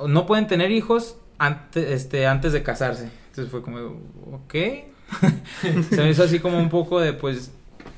[0.07, 3.09] no pueden tener hijos antes, este, antes de casarse.
[3.29, 3.79] Entonces fue como,
[4.31, 4.53] ok.
[5.89, 7.51] se me hizo así como un poco de, pues,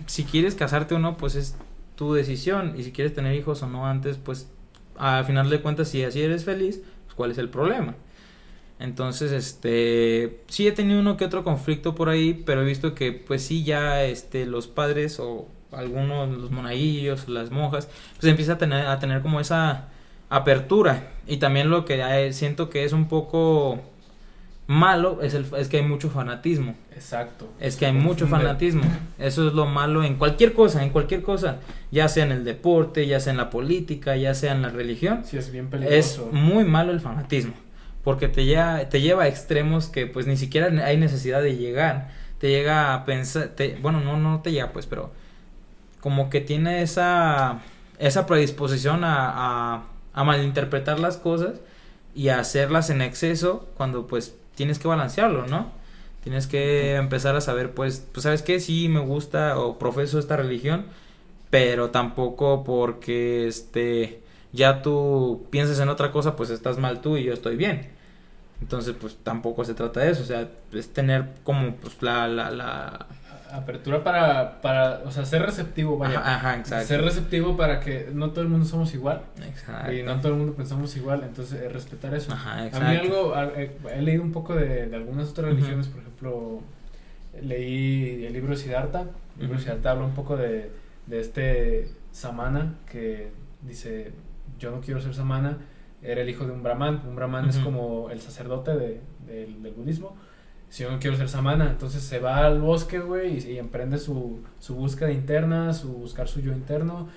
[0.10, 1.56] si quieres casarte o no, pues es
[1.96, 2.74] tu decisión.
[2.76, 4.50] Y si quieres tener hijos o no antes, pues,
[4.98, 7.96] al final de cuentas, si así eres feliz, pues, ¿cuál es el problema?
[8.80, 13.12] Entonces, este, sí he tenido uno que otro conflicto por ahí, pero he visto que,
[13.12, 17.88] pues sí, ya, este, los padres o algunos, los monaguillos, las monjas,
[18.20, 19.90] pues empieza a tener, a tener como esa
[20.30, 21.12] apertura.
[21.28, 23.80] Y también lo que siento que es un poco
[24.70, 26.76] malo es, el, es que hay mucho fanatismo.
[26.94, 27.52] Exacto.
[27.60, 28.84] Es que hay mucho fanatismo.
[29.18, 31.58] Eso es lo malo en cualquier cosa, en cualquier cosa.
[31.90, 35.22] Ya sea en el deporte, ya sea en la política, ya sea en la religión.
[35.26, 36.28] Sí, es bien peligroso.
[36.28, 37.54] Es muy malo el fanatismo.
[38.04, 42.12] Porque te lleva, te lleva a extremos que pues ni siquiera hay necesidad de llegar.
[42.38, 45.12] Te llega a pensar, bueno, no, no te llega pues, pero
[46.00, 47.62] como que tiene esa,
[47.98, 51.60] esa predisposición a, a, a malinterpretar las cosas
[52.14, 55.72] y a hacerlas en exceso cuando pues tienes que balancearlo, ¿no?
[56.22, 58.60] Tienes que empezar a saber, pues, pues, ¿sabes qué?
[58.60, 60.86] Sí me gusta o profeso esta religión,
[61.50, 64.20] pero tampoco porque, este,
[64.52, 67.88] ya tú pienses en otra cosa, pues estás mal tú y yo estoy bien.
[68.62, 72.52] Entonces, pues tampoco se trata de eso, o sea, es tener como, pues, la, la,
[72.52, 73.08] la
[73.52, 76.20] apertura para, para, o sea, ser receptivo, vaya.
[76.20, 76.88] Ajá, exacto.
[76.88, 79.24] Ser receptivo para que no todo el mundo somos igual.
[79.46, 79.92] Exacto.
[79.92, 82.32] Y no todo el mundo pensamos igual, entonces eh, respetar eso.
[82.32, 82.86] Ajá, exacto.
[82.86, 86.62] A mí algo, eh, he leído un poco de, de algunas otras religiones, por ejemplo,
[87.42, 89.02] leí el libro de Siddhartha.
[89.36, 90.72] El libro de Siddhartha habla un poco de,
[91.08, 93.32] de este Samana que
[93.62, 94.12] dice,
[94.58, 95.58] yo no quiero ser Samana,
[96.02, 97.02] era el hijo de un brahman.
[97.08, 100.16] Un brahman es como el sacerdote de, del budismo
[100.70, 104.44] si yo no quiero ser samana, entonces se va al bosque, güey, y, emprende su,
[104.60, 107.10] su búsqueda interna, su buscar su yo interno,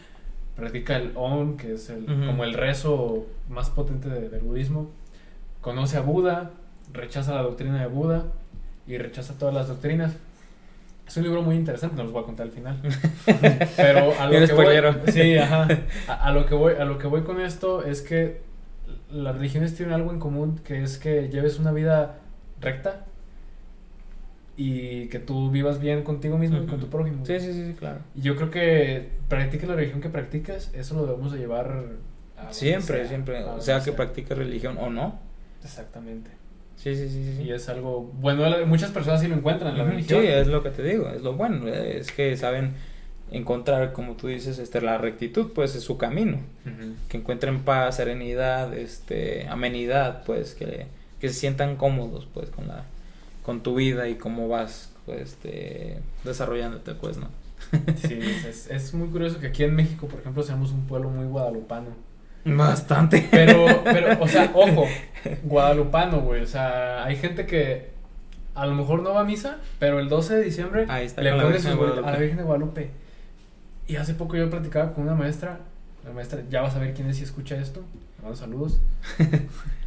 [0.56, 4.90] practica el Om, que es el, como el rezo más potente del budismo,
[5.60, 6.50] conoce a Buda,
[6.92, 8.24] rechaza la doctrina de Buda
[8.86, 10.14] y rechaza todas las doctrinas.
[11.06, 12.80] Es un libro muy interesante, no los voy a contar al final.
[13.76, 15.68] Pero a lo que voy, sí, ajá,
[16.08, 18.40] a, lo que voy, a lo que voy con esto es que
[19.10, 22.18] las religiones tienen algo en común, que es que lleves una vida
[22.60, 23.04] recta,
[24.56, 27.24] y que tú vivas bien contigo mismo y con tu prójimo.
[27.24, 28.00] Sí, sí, sí, claro.
[28.14, 31.84] Y yo creo que practiques la religión que practicas, eso lo debemos de llevar
[32.36, 35.18] a Siempre, siempre, o sea, que practiques religión o no.
[35.62, 36.30] Exactamente.
[36.76, 37.42] Sí, sí, sí, sí.
[37.44, 40.20] Y es algo bueno, muchas personas sí lo encuentran en la religión.
[40.20, 42.74] Sí, es lo que te digo, es lo bueno, es que saben
[43.30, 46.40] encontrar, como tú dices, este, la rectitud, pues es su camino,
[47.08, 50.86] que encuentren paz, serenidad, este, amenidad, pues que,
[51.20, 52.84] que se sientan cómodos, pues con la
[53.42, 57.28] con tu vida y cómo vas pues, este, desarrollándote, pues, ¿no?
[57.96, 61.26] sí, es, es, muy curioso que aquí en México, por ejemplo, seamos un pueblo muy
[61.26, 61.88] guadalupano.
[62.44, 63.28] Bastante.
[63.30, 64.86] Pero, pero, o sea, ojo,
[65.44, 66.42] guadalupano, güey.
[66.42, 67.92] O sea, hay gente que
[68.54, 71.68] a lo mejor no va a misa, pero el 12 de diciembre le pone su
[71.68, 72.90] a la Virgen de Guadalupe.
[73.86, 75.60] Y hace poco yo platicaba con una maestra,
[76.04, 77.82] la maestra, ya vas a ver quién es si escucha esto,
[78.28, 78.80] me saludos.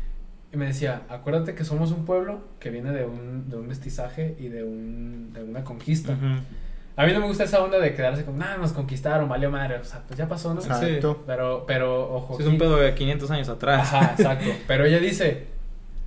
[0.55, 4.37] Y me decía, acuérdate que somos un pueblo que viene de un, de un mestizaje
[4.39, 6.17] y de, un, de una conquista.
[6.95, 9.79] A mí no me gusta esa onda de quedarse con, nada, nos conquistaron, valió madre.
[9.79, 10.61] O sea, pues ya pasó, ¿no?
[10.61, 11.25] Exacto.
[11.27, 12.39] Pero, pero, ojo.
[12.39, 13.81] es un pedo de 500 años atrás.
[13.81, 14.49] Ajá, exacto.
[14.65, 15.47] pero ella dice,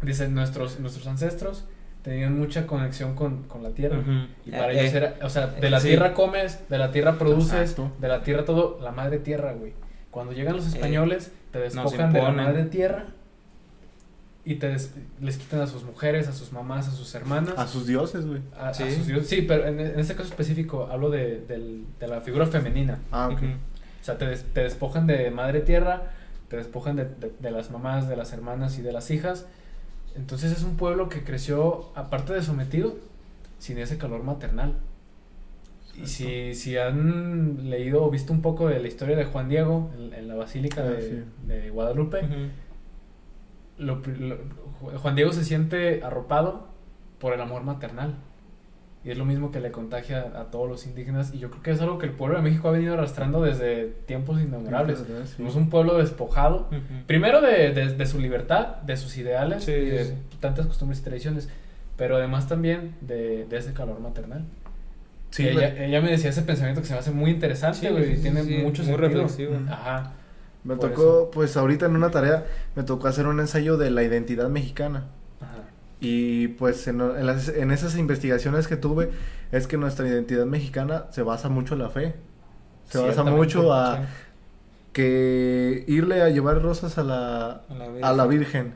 [0.00, 1.66] dice, nuestros, nuestros ancestros
[2.00, 3.98] tenían mucha conexión con, con la tierra.
[4.46, 7.76] Y para ellos eh, era, o sea, de la tierra comes, de la tierra produces,
[8.00, 9.74] de la tierra todo, la madre tierra, güey.
[10.10, 13.08] Cuando llegan los eh, españoles, te despojan de la madre tierra
[14.48, 14.74] y te
[15.20, 17.52] les quitan a sus mujeres, a sus mamás, a sus hermanas.
[17.58, 18.40] A sus dioses, güey.
[18.58, 18.90] A, ¿Sí?
[18.90, 19.28] sus dioses.
[19.28, 21.44] Sí, pero en, en, este caso específico hablo de,
[22.00, 22.98] de la figura femenina.
[23.12, 23.42] Ah, ok.
[23.42, 26.12] O sea, te, te, despojan de madre tierra,
[26.48, 29.44] te despojan de, de, las mamás, de las hermanas y de las hijas.
[30.16, 32.96] Entonces es un pueblo que creció, aparte de sometido,
[33.58, 34.76] sin ese calor maternal.
[35.94, 39.90] Y si, si han leído o visto un poco de la historia de Juan Diego
[39.94, 42.20] en, la Basílica ah, de, de, Guadalupe,
[43.78, 46.68] Juan Diego se siente arropado
[47.18, 48.14] por el amor maternal.
[49.04, 51.32] Y es lo mismo que le contagia a todos los indígenas.
[51.32, 53.86] Y yo creo que es algo que el pueblo de México ha venido arrastrando desde
[54.06, 55.04] tiempos inmemorables.
[55.36, 56.68] Somos un pueblo despojado,
[57.06, 61.48] primero de, su libertad, de sus ideales y de tantas costumbres y tradiciones,
[61.96, 64.44] pero además también de, ese calor maternal.
[65.30, 68.42] Sí, ella, me decía ese pensamiento que se me hace muy interesante, güey, y tiene
[68.62, 69.54] mucho muy reflexivo.
[69.70, 70.12] Ajá.
[70.68, 72.44] Me tocó, pues ahorita en una tarea,
[72.76, 75.06] me tocó hacer un ensayo de la identidad mexicana.
[75.40, 75.64] Ajá.
[75.98, 79.10] Y pues en, en, esas investigaciones que tuve,
[79.50, 82.14] es que nuestra identidad mexicana se basa mucho en la fe.
[82.84, 84.06] Se basa mucho a
[84.92, 87.62] que irle a llevar rosas a la,
[88.02, 88.74] a la, Virgen.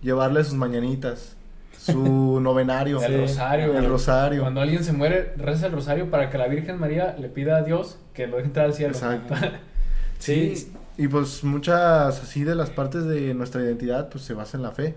[0.00, 1.36] llevarle sus mañanitas,
[1.76, 3.02] su novenario.
[3.02, 3.76] el rosario.
[3.76, 4.42] El rosario.
[4.42, 7.62] Cuando alguien se muere, reza el rosario para que la Virgen María le pida a
[7.62, 8.92] Dios que lo deje entrar al cielo.
[8.92, 9.34] Exacto.
[10.20, 10.70] sí.
[10.98, 14.72] Y pues muchas así de las partes de nuestra identidad pues se basa en la
[14.72, 14.96] fe.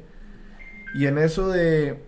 [0.93, 2.03] Y en eso de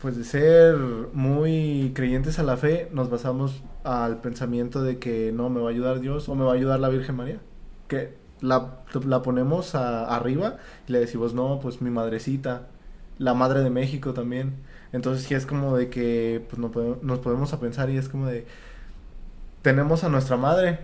[0.00, 0.76] pues de ser
[1.12, 5.70] muy creyentes a la fe, nos basamos al pensamiento de que no me va a
[5.70, 7.40] ayudar Dios o me va a ayudar la Virgen María.
[7.88, 10.56] Que la, la ponemos arriba
[10.88, 12.66] y le decimos, no, pues mi madrecita,
[13.18, 14.56] la madre de México también.
[14.92, 18.08] Entonces sí es como de que pues no podemos, nos podemos a pensar y es
[18.08, 18.46] como de,
[19.62, 20.80] tenemos a nuestra madre,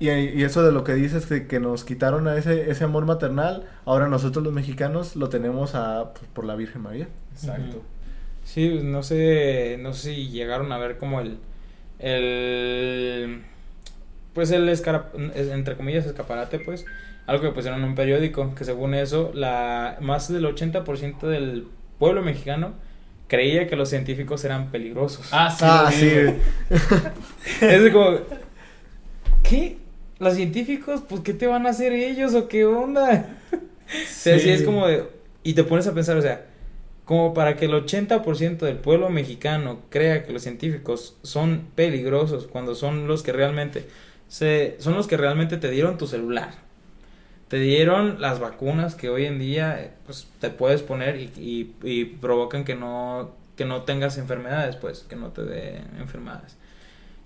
[0.00, 3.04] y, y, eso de lo que dices que, que nos quitaron a ese, ese amor
[3.04, 7.08] maternal, ahora nosotros los mexicanos lo tenemos a, pues, por la Virgen María.
[7.32, 7.82] Exacto.
[8.44, 11.38] Sí, no sé, no sé si llegaron a ver como el,
[11.98, 13.42] el
[14.32, 16.86] pues el entre comillas escaparate, pues,
[17.26, 21.66] algo que pusieron en un periódico, que según eso, la más del 80% del
[21.98, 22.72] pueblo mexicano
[23.26, 25.28] creía que los científicos eran peligrosos.
[25.32, 25.64] Ah, sí.
[25.66, 26.06] Ah, sí.
[27.66, 28.18] es como,
[29.42, 29.76] ¿qué?
[30.18, 33.36] Los científicos, pues, ¿qué te van a hacer ellos o qué onda?
[34.06, 34.30] Sí.
[34.32, 35.08] así es como de...
[35.42, 36.44] Y te pones a pensar, o sea,
[37.06, 42.74] como para que el 80% del pueblo mexicano crea que los científicos son peligrosos cuando
[42.74, 43.88] son los que realmente
[44.28, 46.50] se son los que realmente te dieron tu celular.
[47.48, 52.04] Te dieron las vacunas que hoy en día pues te puedes poner y, y, y
[52.04, 56.58] provocan que no que no tengas enfermedades, pues, que no te dé enfermedades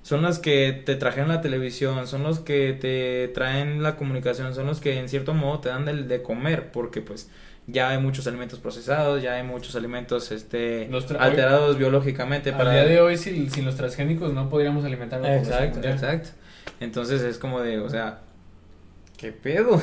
[0.02, 4.66] son los que te trajeron la televisión, son los que te traen la comunicación, son
[4.66, 7.30] los que en cierto modo te dan el de comer, porque pues
[7.68, 12.52] ya hay muchos alimentos procesados, ya hay muchos alimentos este alterados biológicamente.
[12.52, 12.72] Para...
[12.72, 15.28] día de hoy sin, sin los transgénicos no podríamos alimentarnos.
[15.28, 16.30] Exacto, exacto.
[16.80, 18.20] Entonces es como de, o sea,
[19.16, 19.80] ¿qué pedo?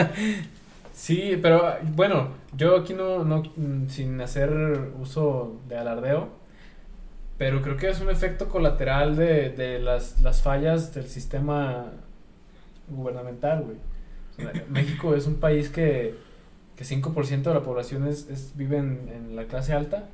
[0.94, 3.42] sí, pero bueno, yo aquí no, no,
[3.88, 4.50] sin hacer
[4.98, 6.30] uso de alardeo,
[7.36, 11.92] pero creo que es un efecto colateral de, de las, las fallas del sistema
[12.88, 13.76] gubernamental, güey.
[14.68, 16.14] México es un país que,
[16.76, 20.08] que 5% de la población es, es vive en, la clase alta,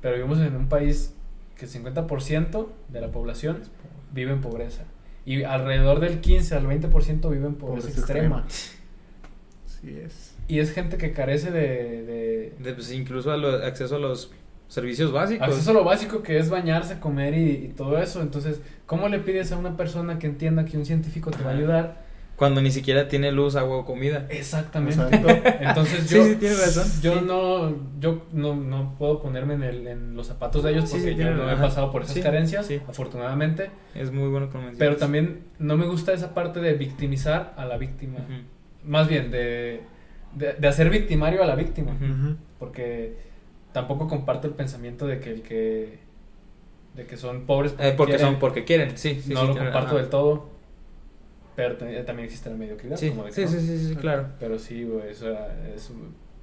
[0.00, 1.14] pero vivimos en un país
[1.56, 3.62] que 50% de la población
[4.12, 4.84] vive en pobreza.
[5.24, 8.44] Y alrededor del 15 al 20% vive en pobreza, extrema.
[9.66, 10.36] Así es.
[10.48, 12.02] Y es gente que carece de...
[12.02, 14.32] de, de pues, incluso acceso a los
[14.72, 15.48] servicios básicos.
[15.48, 18.22] Acceso a lo básico que es bañarse, comer y, todo eso.
[18.22, 21.54] Entonces, ¿cómo le pides a una persona que entienda que un científico te va a
[21.54, 22.02] ayudar?
[22.36, 24.26] Cuando ni siquiera tiene luz, agua o comida.
[24.30, 24.98] Exactamente.
[25.60, 26.88] Entonces yo, sí, sí, razón.
[27.02, 31.16] Yo no, yo no, no puedo ponerme en, el, en los zapatos de ellos porque
[31.16, 33.70] yo no he pasado por esas carencias, afortunadamente.
[33.94, 37.76] Es muy bueno que Pero también no me gusta esa parte de victimizar a la
[37.76, 38.20] víctima.
[38.86, 39.82] Más bien, de,
[40.34, 41.92] de, hacer victimario a la víctima.
[42.58, 43.31] Porque
[43.72, 45.98] tampoco comparto el pensamiento de que el que
[46.94, 50.08] de que son pobres porque, eh, porque son porque quieren sí, no lo comparto del
[50.08, 50.50] todo
[51.56, 54.28] pero también existe la mediocridad sí, como sí, sí, sí, sí, claro.
[54.40, 55.30] Pero sí güey eso
[55.74, 55.90] es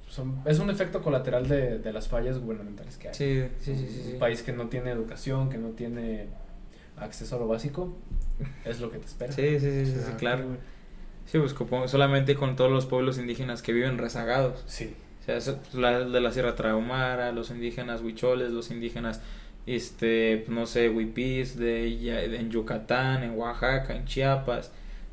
[0.08, 3.14] son, es un efecto colateral de, de, las fallas gubernamentales que hay.
[3.14, 6.26] Sí sí sí, sí, un país que no tiene educación que no tiene
[6.96, 7.96] acceso a lo básico
[8.64, 9.32] es lo que te espera.
[9.32, 10.44] Sí sí sí, sí, claro
[11.26, 11.54] sí pues
[11.90, 14.64] solamente con todos los pueblos indígenas que viven rezagados.
[14.66, 19.20] Sí o sea, la, de la Sierra Trahumara, los indígenas huicholes, los indígenas,
[19.66, 24.72] este, no sé, huipís, de, en Yucatán, en Oaxaca, en Chiapas.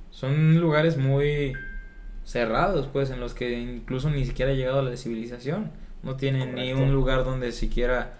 [0.09, 1.53] Son lugares muy
[2.23, 5.71] cerrados, pues, en los que incluso ni siquiera ha llegado la civilización.
[6.03, 8.13] No tienen ni un lugar donde siquiera...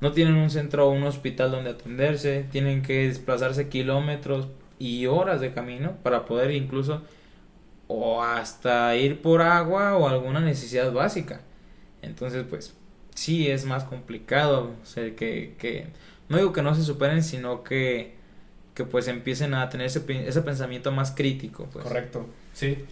[0.00, 2.46] No tienen un centro o un hospital donde atenderse.
[2.50, 7.02] Tienen que desplazarse kilómetros y horas de camino para poder incluso
[7.88, 11.40] o hasta ir por agua o alguna necesidad básica.
[12.02, 12.74] Entonces, pues
[13.14, 15.86] sí es más complicado, o sea, que, que
[16.28, 18.14] no digo que no se superen, sino que,
[18.74, 21.68] que pues empiecen a tener ese, ese pensamiento más crítico.
[21.72, 21.84] Pues.
[21.84, 22.84] Correcto, sí.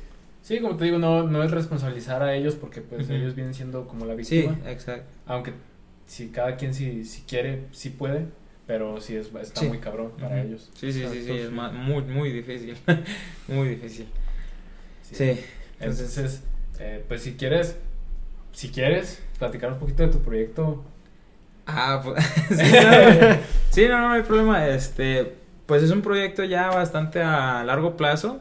[0.42, 3.88] Sí, como te digo, no, no es responsabilizar a ellos porque pues ellos vienen siendo
[3.88, 4.54] como la víctima.
[4.54, 5.10] Sí, exacto.
[5.24, 5.54] Aunque
[6.06, 8.26] si cada quien si, si quiere, sí puede,
[8.66, 10.70] pero sí es, está muy cabrón para ellos.
[10.74, 12.76] Sí, sí, sí, sí, es muy, muy difícil,
[13.48, 14.06] muy difícil.
[15.14, 15.40] Sí.
[15.80, 16.42] Entonces,
[16.78, 17.76] eh, pues si quieres,
[18.52, 20.84] si quieres platicar un poquito de tu proyecto,
[21.66, 22.24] Ah, pues.
[23.70, 24.68] sí, no, no, hay problema.
[24.68, 25.34] Este,
[25.66, 28.40] pues es un proyecto ya bastante a largo plazo.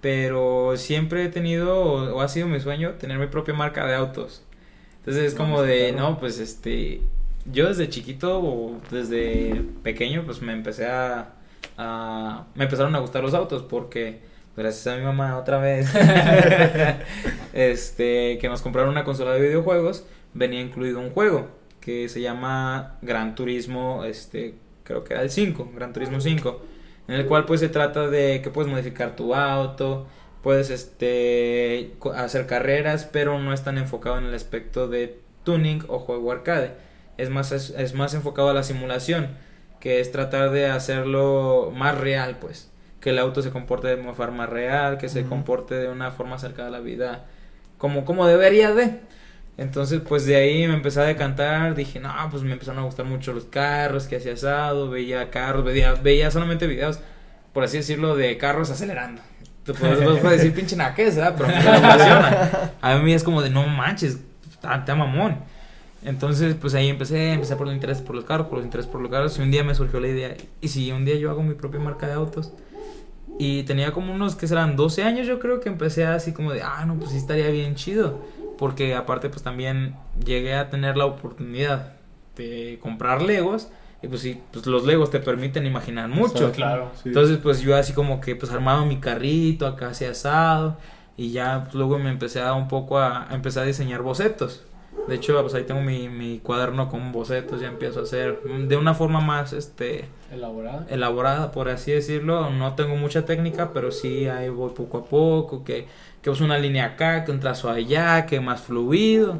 [0.00, 4.44] Pero siempre he tenido, o, ha sido mi sueño, tener mi propia marca de autos.
[4.98, 7.00] Entonces es como de, no, pues este.
[7.46, 11.34] Yo desde chiquito o desde pequeño, pues me empecé a,
[11.78, 12.44] a.
[12.54, 14.20] Me empezaron a gustar los autos porque
[14.56, 15.88] gracias a mi mamá otra vez,
[17.52, 21.48] este, que nos compraron una consola de videojuegos, venía incluido un juego
[21.80, 26.62] que se llama Gran Turismo, este, creo que era el 5, Gran Turismo 5,
[27.08, 30.06] en el cual pues se trata de que puedes modificar tu auto,
[30.42, 35.98] puedes este hacer carreras, pero no es tan enfocado en el aspecto de tuning o
[35.98, 36.74] juego arcade.
[37.18, 39.28] Es más es, más enfocado a la simulación,
[39.80, 42.70] que es tratar de hacerlo más real, pues,
[43.00, 46.38] que el auto se comporte de una forma real, que se comporte de una forma
[46.38, 47.24] cercana a la vida
[47.78, 49.00] como como debería de.
[49.58, 53.06] Entonces, pues de ahí me empecé a decantar, dije, no, pues me empezaron a gustar
[53.06, 57.00] mucho los carros, que hacía asado, veía carros, veía, veía solamente videos,
[57.54, 59.22] por así decirlo, de carros acelerando.
[59.64, 61.34] Tú puedes, decir pinche ¿verdad?
[61.36, 61.54] Pero me.
[62.82, 64.18] A mí es como de, no manches,
[64.84, 65.38] te mamón.
[66.04, 69.00] Entonces, pues ahí empecé, empecé por el interés por los carros, por los interés por
[69.00, 71.42] los carros, y un día me surgió la idea, y si un día yo hago
[71.42, 72.52] mi propia marca de autos,
[73.38, 74.76] y tenía como unos, que serán?
[74.76, 77.74] 12 años yo creo que empecé así como de, ah, no, pues sí estaría bien
[77.74, 78.20] chido
[78.56, 81.94] porque aparte pues también llegué a tener la oportunidad
[82.36, 83.68] de comprar Legos
[84.02, 86.52] y pues sí, pues los Legos te permiten imaginar mucho.
[86.52, 86.90] claro.
[87.04, 90.76] Entonces pues yo así como que pues armaba mi carrito acá así asado
[91.16, 94.64] y ya pues, luego me empecé a un poco a, a, empezar a diseñar bocetos.
[95.08, 98.76] De hecho, pues ahí tengo mi, mi cuaderno con bocetos, ya empiezo a hacer de
[98.76, 100.86] una forma más este elaborada.
[100.90, 102.50] Elaborada, por así decirlo.
[102.50, 105.86] No tengo mucha técnica, pero sí ahí voy poco a poco, que
[106.26, 109.38] que es una línea acá, que un trazo allá, que más fluido.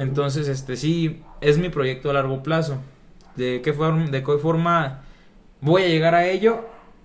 [0.00, 2.78] Entonces, este sí, es mi proyecto a largo plazo.
[3.36, 5.02] ¿De qué, forma, de qué forma
[5.60, 6.64] voy a llegar a ello?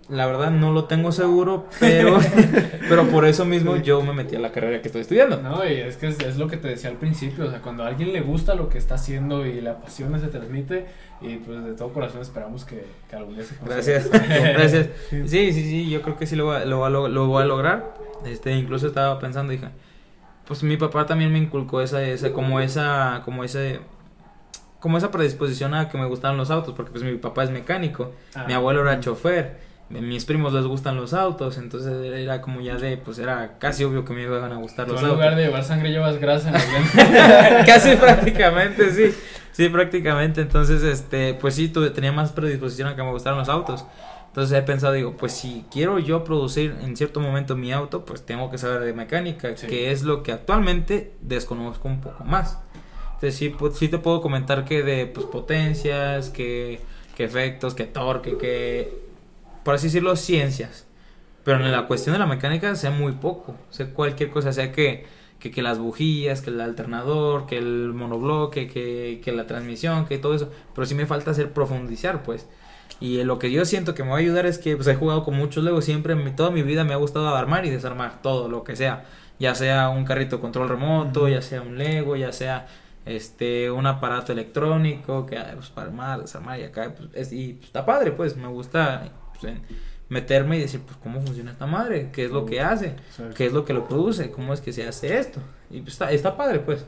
[0.09, 2.17] La verdad no lo tengo seguro, pero,
[2.89, 5.41] pero por eso mismo yo me metí a la carrera que estoy estudiando.
[5.41, 7.87] No, y es que es, lo que te decía al principio, o sea, cuando a
[7.87, 10.87] alguien le gusta lo que está haciendo y la pasión se transmite,
[11.21, 14.89] y pues de todo corazón esperamos que, que algún día se Gracias, gracias.
[15.09, 17.93] Sí, sí, sí, yo creo que sí lo, va, lo, lo voy a lograr.
[18.25, 19.69] Este, incluso estaba pensando, dije,
[20.45, 23.79] pues mi papá también me inculcó esa, esa, como esa, como ese,
[24.79, 28.11] como esa predisposición a que me gustaban los autos, porque pues mi papá es mecánico,
[28.35, 29.59] ah, mi abuelo era chofer,
[29.99, 34.05] mis primos les gustan los autos, entonces era como ya de, pues era casi obvio
[34.05, 35.09] que me iban a gustar los autos.
[35.09, 36.55] En lugar de llevar sangre llevas grasa en
[37.65, 39.13] Casi prácticamente, sí,
[39.51, 43.49] sí, prácticamente, entonces, este, pues sí, tuve, tenía más predisposición a que me gustaran los
[43.49, 43.85] autos.
[44.27, 48.25] Entonces he pensado, digo, pues si quiero yo producir en cierto momento mi auto, pues
[48.25, 52.57] tengo que saber de mecánica, que es lo que actualmente desconozco un poco más.
[53.15, 56.79] Entonces sí, pues, sí te puedo comentar que de pues, potencias, que,
[57.17, 59.10] que efectos, que torque, que,
[59.63, 60.85] por así decirlo, ciencias.
[61.43, 65.05] Pero en la cuestión de la mecánica sé muy poco, sé cualquier cosa, sea que,
[65.39, 70.17] que, que las bujías, que el alternador, que el monobloque, que, que la transmisión, que
[70.19, 70.51] todo eso.
[70.75, 72.47] Pero sí me falta hacer profundizar, pues.
[72.99, 75.23] Y lo que yo siento que me va a ayudar es que pues, he jugado
[75.23, 75.85] con muchos Legos.
[75.85, 79.05] Siempre, en toda mi vida me ha gustado armar y desarmar todo lo que sea.
[79.39, 82.67] Ya sea un carrito control remoto, ya sea un Lego, ya sea
[83.05, 86.93] este un aparato electrónico que pues, para armar, desarmar y acá.
[86.95, 89.11] Pues, y pues, está padre, pues me gusta
[89.41, 89.53] pues,
[90.09, 92.09] meterme y decir, pues, ¿cómo funciona esta madre?
[92.11, 92.95] ¿Qué es lo que hace?
[93.35, 94.31] ¿Qué es lo que lo produce?
[94.31, 95.39] ¿Cómo es que se hace esto?
[95.69, 96.85] Y pues, está, está padre, pues.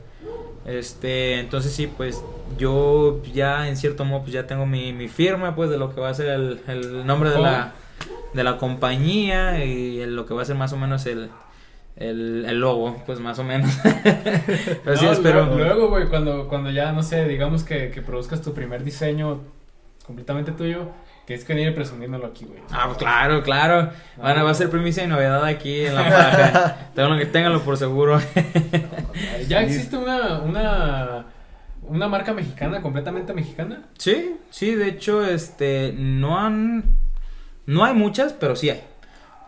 [0.66, 2.22] Este, entonces sí, pues
[2.58, 6.00] yo ya en cierto modo pues ya tengo mi, mi firma pues de lo que
[6.00, 7.74] va a ser el, el nombre de la,
[8.32, 11.28] de la compañía y lo que va a ser más o menos el,
[11.96, 13.70] el, el logo, pues más o menos.
[14.86, 15.54] Así espero.
[15.56, 19.40] Luego, güey, cuando, cuando ya, no sé, digamos que, que produzcas tu primer diseño
[20.06, 20.88] completamente tuyo,
[21.26, 22.60] que es que viene presumiéndolo aquí, güey.
[22.70, 23.90] Ah, pues claro, claro.
[24.16, 26.76] Bueno, va a ser primicia y novedad aquí en la paja.
[26.94, 28.20] Tengo que ténganlo por seguro.
[29.48, 31.24] ¿Ya existe una, una,
[31.82, 33.84] una marca mexicana, completamente mexicana?
[33.96, 36.96] Sí, sí, de hecho, este, no han,
[37.64, 38.82] no hay muchas, pero sí hay.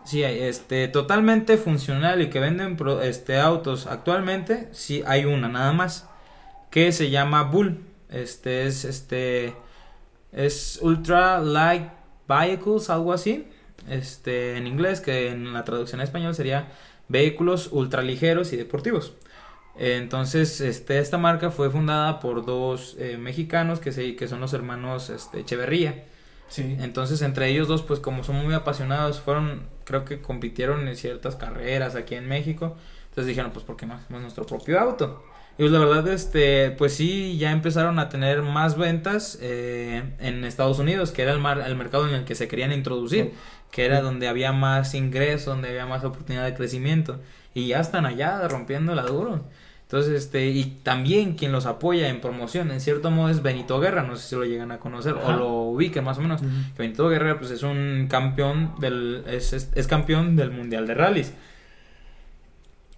[0.03, 5.73] Sí hay, este, totalmente funcional y que venden este, autos actualmente, sí hay una nada
[5.73, 6.09] más,
[6.71, 7.83] que se llama Bull.
[8.09, 9.53] Este es, este
[10.31, 11.89] es Ultra Light
[12.27, 13.47] Vehicles, algo así.
[13.89, 16.71] Este, en inglés, que en la traducción en español sería
[17.07, 19.13] vehículos ultraligeros y deportivos.
[19.77, 24.53] Entonces, este, esta marca fue fundada por dos eh, mexicanos que, se, que son los
[24.53, 26.05] hermanos este, Echeverría.
[26.49, 26.77] Sí.
[26.79, 31.35] Entonces, entre ellos dos, pues como son muy apasionados, fueron, creo que compitieron en ciertas
[31.35, 32.75] carreras aquí en México.
[33.09, 35.23] Entonces dijeron, pues, ¿por qué no hacemos nuestro propio auto?
[35.57, 40.45] Y pues la verdad, este, pues sí, ya empezaron a tener más ventas eh, en
[40.45, 43.31] Estados Unidos, que era el, mar, el mercado en el que se querían introducir,
[43.71, 47.19] que era donde había más ingreso, donde había más oportunidad de crecimiento.
[47.55, 49.45] Y ya están allá rompiendo la duro.
[49.81, 54.03] Entonces, este, y también quien los apoya en promoción, en cierto modo, es Benito Guerra,
[54.03, 56.41] no sé si lo llegan a conocer o lo ubiquen más o menos.
[56.77, 61.33] Benito Guerra, pues es un campeón del, es, es, campeón del Mundial de Rallys.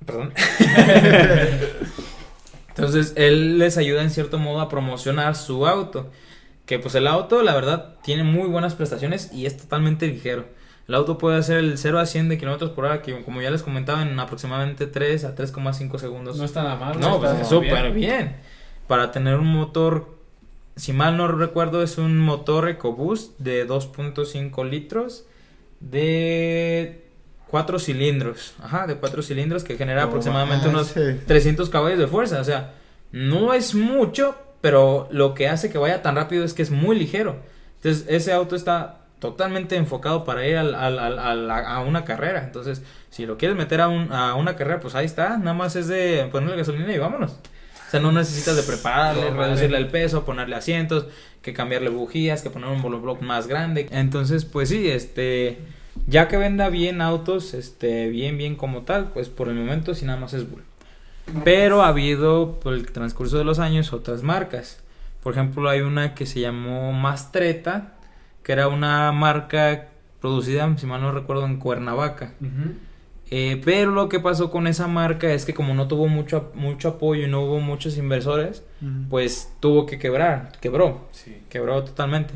[0.03, 0.33] Perdón.
[2.79, 6.09] Entonces, él les ayuda en cierto modo a promocionar su auto.
[6.65, 10.45] Que pues el auto, la verdad, tiene muy buenas prestaciones y es totalmente ligero.
[10.87, 13.51] El auto puede hacer el 0 a 100 de kilómetros por hora, que como ya
[13.51, 16.37] les comentaba, en aproximadamente 3 a 3,5 segundos.
[16.37, 16.99] No está nada mal.
[16.99, 18.37] No, pues súper bien.
[18.87, 20.17] Para tener un motor,
[20.77, 25.25] si mal no recuerdo, es un motor EcoBoost de 2.5 litros
[25.81, 27.08] de
[27.49, 28.53] 4 cilindros.
[28.61, 32.39] Ajá, de 4 cilindros que genera aproximadamente unos 300 caballos de fuerza.
[32.39, 32.73] O sea,
[33.11, 36.97] no es mucho, pero lo que hace que vaya tan rápido es que es muy
[36.97, 37.37] ligero.
[37.77, 42.43] Entonces, ese auto está totalmente enfocado para ir al, a una carrera.
[42.43, 45.37] Entonces, si lo quieres meter a, un, a una carrera, pues ahí está.
[45.37, 47.31] Nada más es de ponerle gasolina y vámonos.
[47.31, 51.07] O sea, no necesitas de prepararle, reducirle el peso, ponerle asientos,
[51.41, 53.87] que cambiarle bujías, que poner un monobloc más grande.
[53.91, 55.57] Entonces, pues sí, este,
[56.07, 60.05] ya que venda bien autos, este, bien, bien como tal, pues por el momento sí
[60.05, 60.63] nada más es Bull.
[61.43, 64.81] Pero ha habido, por el transcurso de los años, otras marcas.
[65.21, 67.93] Por ejemplo, hay una que se llamó Mastreta,
[68.43, 69.89] que era una marca
[70.21, 72.33] producida, si mal no recuerdo, en Cuernavaca.
[73.31, 76.89] Eh, pero lo que pasó con esa marca es que como no tuvo mucho, mucho
[76.89, 78.63] apoyo y no hubo muchos inversores,
[79.09, 81.09] pues tuvo que quebrar, quebró,
[81.49, 82.33] quebró totalmente.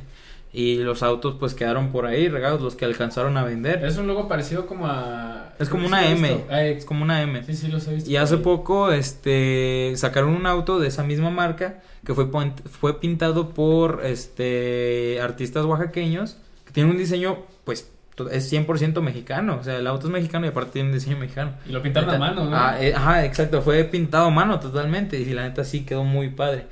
[0.56, 3.84] Y los autos pues quedaron por ahí regados, los que alcanzaron a vender.
[3.84, 5.54] Es un logo parecido como a...
[5.58, 7.44] Es como una M, es como una M.
[7.44, 8.10] Sí, sí, los he visto.
[8.10, 12.30] Y hace poco este sacaron un auto de esa misma marca que fue,
[12.70, 17.90] fue pintado por este artistas oaxaqueños, que tiene un diseño pues
[18.32, 21.54] es 100% mexicano, o sea, el auto es mexicano y aparte tiene un diseño mexicano.
[21.66, 22.56] Y lo pintaron a mano, ¿no?
[22.56, 26.30] Ah, eh, ajá, exacto, fue pintado a mano totalmente y la neta sí quedó muy
[26.30, 26.68] padre.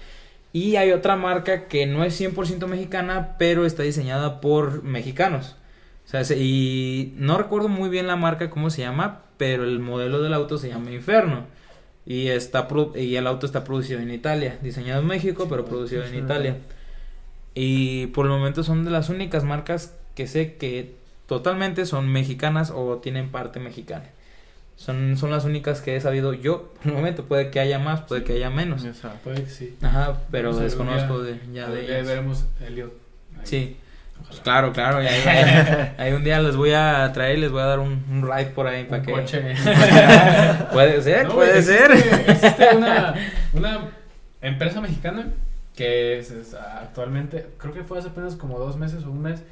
[0.54, 5.56] Y hay otra marca que no es 100% mexicana, pero está diseñada por mexicanos.
[6.06, 10.22] O sea, y no recuerdo muy bien la marca, cómo se llama, pero el modelo
[10.22, 11.46] del auto se llama Inferno.
[12.06, 16.16] Y, está y el auto está producido en Italia, diseñado en México, pero producido en
[16.16, 16.58] Italia.
[17.54, 20.96] Y por el momento son de las únicas marcas que sé que
[21.28, 24.10] totalmente son mexicanas o tienen parte mexicana.
[24.82, 26.74] Son, son las únicas que he sabido yo.
[26.82, 28.84] Por el momento puede que haya más, puede que haya menos.
[29.24, 29.78] puede que sí.
[29.80, 32.08] Ajá, pero desconozco de, ya de ellas.
[32.08, 32.92] veremos Elliot.
[33.44, 33.78] Sí.
[34.28, 34.98] Pues claro, claro.
[35.98, 38.48] Ahí, un día les voy a traer y les voy a dar un, un ride
[38.56, 39.12] por ahí para que.
[39.12, 39.54] Coche.
[40.74, 41.92] puede ser, puede ser.
[41.92, 43.14] Existe una,
[43.54, 43.82] una
[44.42, 45.28] empresa mexicana
[45.76, 49.44] que es, actualmente, creo que fue hace apenas como dos meses o un mes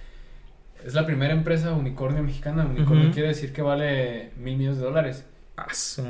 [0.85, 2.65] es la primera empresa unicornio mexicana.
[2.65, 5.25] Unicornio quiere decir que vale mil millones de dólares.
[5.57, 6.01] Ah, eh, se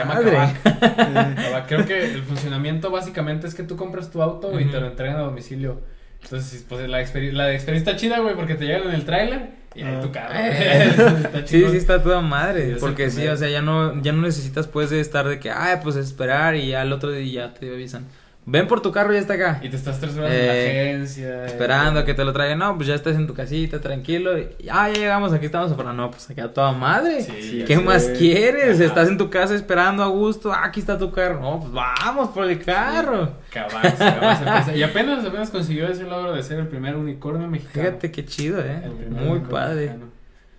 [0.00, 1.66] llama Kavak.
[1.68, 5.16] Creo que el funcionamiento básicamente es que tú compras tu auto y te lo entregan
[5.16, 5.80] a domicilio.
[6.20, 9.82] Entonces, pues la, la experiencia está chida, güey, porque te llegan en el tráiler y
[9.82, 10.34] ahí tu carro.
[11.46, 12.76] sí, sí, está toda madre.
[12.80, 15.76] porque sí, o sea, ya no, ya no necesitas, pues, de estar de que, ay,
[15.80, 18.06] pues esperar y al otro día ya te avisan
[18.48, 19.60] ven por tu carro y ya está acá.
[19.62, 21.46] Y te estás tres horas en la eh, agencia.
[21.46, 22.58] Esperando a que te lo traigan.
[22.58, 24.38] No, pues ya estás en tu casita, tranquilo.
[24.38, 25.92] Y, ah, ya llegamos, aquí estamos afuera.
[25.92, 27.26] No, pues aquí a toda madre.
[27.66, 28.80] ¿Qué más quieres?
[28.80, 30.50] Estás en tu casa esperando a gusto.
[30.52, 31.40] Ah, aquí está tu carro.
[31.40, 33.32] No, pues vamos por el carro.
[33.50, 37.86] Cabal, cabal, y apenas, apenas consiguió ese logro de ser el primer unicornio mexicano.
[37.86, 38.82] Fíjate qué chido, eh.
[39.10, 39.94] Muy padre.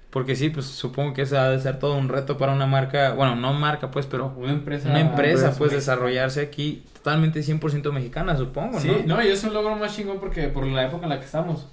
[0.09, 3.13] Porque sí, pues supongo que ese ha de ser todo un reto para una marca,
[3.13, 8.35] bueno, no marca pues, pero una empresa, una empresa pues desarrollarse aquí totalmente 100% mexicana,
[8.35, 9.23] supongo, sí, ¿no?
[9.23, 11.67] y es un logro más chingón porque por la época en la que estamos.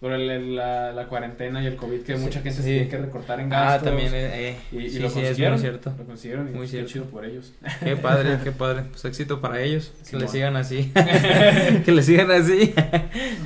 [0.00, 3.40] Por el, la, la, cuarentena y el COVID, que mucha gente se tiene que recortar
[3.40, 3.80] en ah, gastos.
[3.80, 5.54] Ah, también, eh, eh y, y lo consiguieron.
[5.54, 5.94] Es muy cierto.
[5.96, 6.90] Lo consiguieron y muy cierto.
[6.90, 7.54] chido por ellos.
[7.82, 8.82] Qué padre, qué padre.
[8.90, 9.94] Pues éxito para ellos.
[10.10, 10.92] que le sigan así.
[11.84, 12.74] que le sigan así.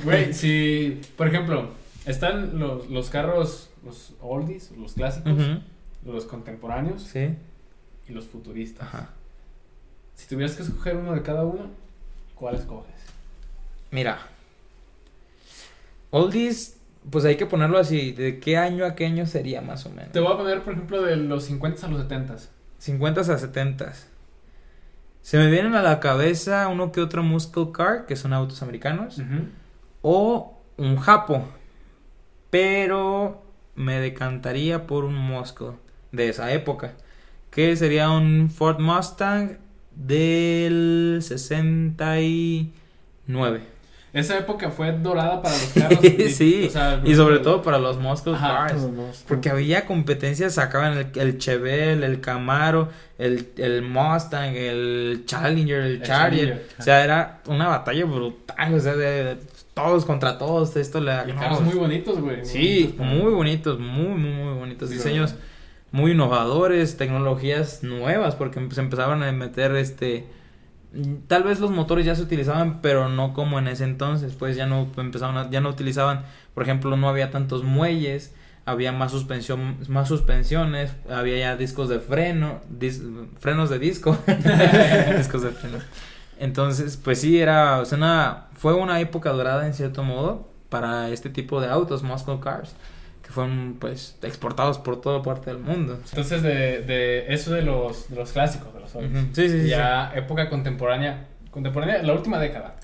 [0.03, 1.69] Güey, si, por ejemplo,
[2.05, 5.33] están los, los carros, los oldies, los clásicos,
[6.05, 7.35] los contemporáneos sí.
[8.07, 8.87] y los futuristas.
[10.15, 11.69] Si tuvieras que escoger uno de cada uno,
[12.35, 12.93] ¿cuál escoges?
[13.89, 14.19] Mira,
[16.11, 16.77] oldies,
[17.09, 20.11] pues hay que ponerlo así, ¿de qué año a qué año sería más o menos?
[20.11, 22.37] Te voy a poner, por ejemplo, de los 50 a los 70.
[22.77, 23.93] 50 a 70.
[25.21, 29.21] Se me vienen a la cabeza uno que otro Muscle Car, que son autos americanos,
[30.01, 31.47] o un Japo,
[32.49, 33.43] pero
[33.75, 35.73] me decantaría por un Muscle
[36.11, 36.93] de esa época,
[37.49, 39.57] que sería un Ford Mustang
[39.95, 43.71] del 69.
[44.13, 45.99] Esa época fue dorada para los carros.
[46.33, 46.69] sí,
[47.05, 48.85] y sobre todo para los muscle cars.
[49.25, 56.01] Porque había competencias, sacaban el, el Chevelle, el Camaro, el, el Mustang, el Challenger, el,
[56.01, 56.67] Charger.
[56.77, 58.73] O sea, era una batalla brutal.
[58.73, 59.37] O sea, de,
[59.73, 60.75] todos contra todos.
[60.75, 62.45] Esto le carros muy bonitos, güey.
[62.45, 64.89] Sí, muy bonitos, muy, muy, muy bonitos.
[64.89, 65.35] Diseños
[65.91, 70.27] muy innovadores, tecnologías nuevas, porque se empezaban a meter este
[71.27, 74.65] tal vez los motores ya se utilizaban, pero no como en ese entonces, pues ya
[74.65, 78.33] no empezaban ya no utilizaban, por ejemplo, no había tantos muelles,
[78.65, 82.61] había más suspensión, más suspensiones, había ya discos de freno,
[83.39, 84.17] frenos de disco,
[85.17, 85.77] discos de freno.
[86.41, 91.09] Entonces, pues sí era, o sea, una, fue una época dorada en cierto modo para
[91.09, 92.75] este tipo de autos, muscle cars
[93.31, 95.99] fueron pues exportados por toda parte del mundo.
[96.09, 99.67] Entonces de, de eso de los, de los clásicos, de los Sí, sí, sí.
[99.69, 102.75] Ya época contemporánea, contemporánea, la última década.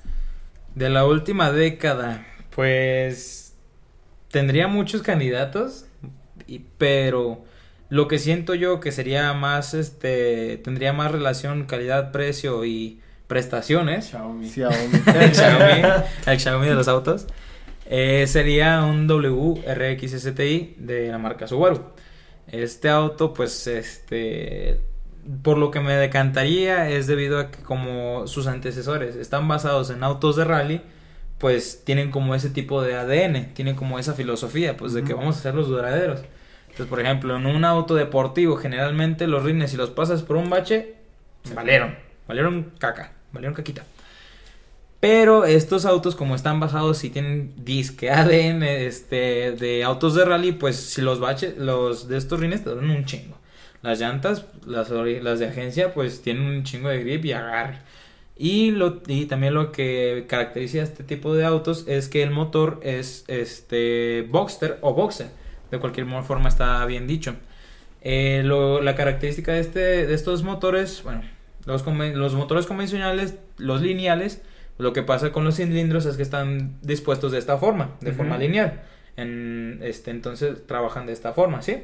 [0.74, 3.55] De la última década, pues
[4.30, 5.86] tendría muchos candidatos,
[6.47, 7.43] y, pero
[7.89, 14.08] lo que siento yo que sería más, este, tendría más relación calidad-precio y prestaciones.
[14.08, 14.50] Xiaomi.
[14.50, 15.02] Xiaomi.
[15.22, 15.82] el Xiaomi.
[16.26, 17.28] El Xiaomi de los autos.
[17.90, 21.82] Eh, sería un WRX STI de la marca Subaru.
[22.48, 24.80] Este auto, pues, este,
[25.42, 30.04] por lo que me decantaría es debido a que como sus antecesores están basados en
[30.04, 30.82] autos de rally,
[31.38, 35.38] pues tienen como ese tipo de ADN, tienen como esa filosofía, pues de que vamos
[35.38, 36.22] a ser los duraderos.
[36.64, 40.50] Entonces, por ejemplo, en un auto deportivo, generalmente los rines, si los pasas por un
[40.50, 40.96] bache,
[41.54, 41.96] valieron,
[42.28, 43.84] valieron caca, valieron caquita.
[45.00, 50.54] Pero estos autos, como están basados y tienen disque ADN este, de autos de rally,
[50.54, 53.38] pues si los baches, los de estos rines te duran un chingo.
[53.84, 57.80] Las llantas, las, de agencia, pues tienen un chingo de grip y agarre.
[58.36, 62.32] Y, lo, y también lo que caracteriza a este tipo de autos es que el
[62.32, 65.30] motor es este Boxster o Boxer.
[65.72, 67.36] De cualquier forma está bien dicho.
[68.02, 71.22] Eh, la característica de, este, de estos motores, bueno,
[71.68, 74.41] los, los motores convencionales, los lineales,
[74.78, 78.38] lo que pasa con los cilindros es que están dispuestos de esta forma, de forma
[78.38, 78.82] lineal.
[79.18, 81.84] En, este, entonces trabajan de esta forma, ¿sí?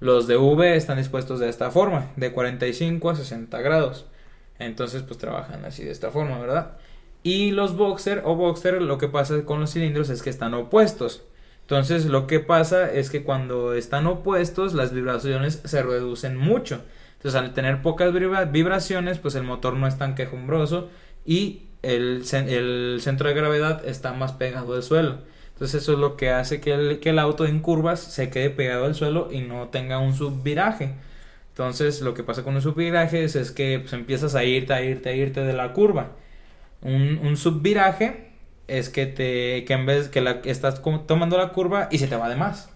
[0.00, 4.06] Los de V están dispuestos de esta forma, de 45 a 60 grados.
[4.58, 6.78] Entonces, pues trabajan así de esta forma, ¿verdad?
[7.22, 11.22] Y los boxer o boxer, lo que pasa con los cilindros es que están opuestos.
[11.60, 16.82] Entonces, lo que pasa es que cuando están opuestos, las vibraciones se reducen mucho.
[17.22, 18.12] Entonces, al tener pocas
[18.50, 20.90] vibraciones, pues el motor no es tan quejumbroso
[21.24, 25.18] y el, el, centro de gravedad está más pegado al suelo.
[25.52, 28.50] Entonces eso es lo que hace que el, que el auto en curvas se quede
[28.50, 30.94] pegado al suelo y no tenga un subviraje.
[31.50, 35.10] Entonces lo que pasa con un subviraje es, que pues, empiezas a irte, a irte,
[35.10, 36.16] a irte de la curva.
[36.80, 38.32] Un, un subviraje
[38.66, 42.16] es que te que en vez que la estás tomando la curva y se te
[42.16, 42.71] va de más.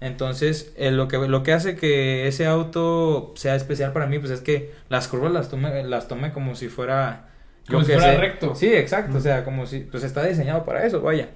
[0.00, 4.30] Entonces, eh, lo, que, lo que hace que ese auto sea especial para mí, pues
[4.30, 7.28] es que las curvas las tome, las tome como si fuera
[7.68, 8.54] como si fuera recto.
[8.54, 9.18] Sí, exacto.
[9.18, 9.80] O sea, como si.
[9.80, 11.28] Pues está diseñado para eso, vaya.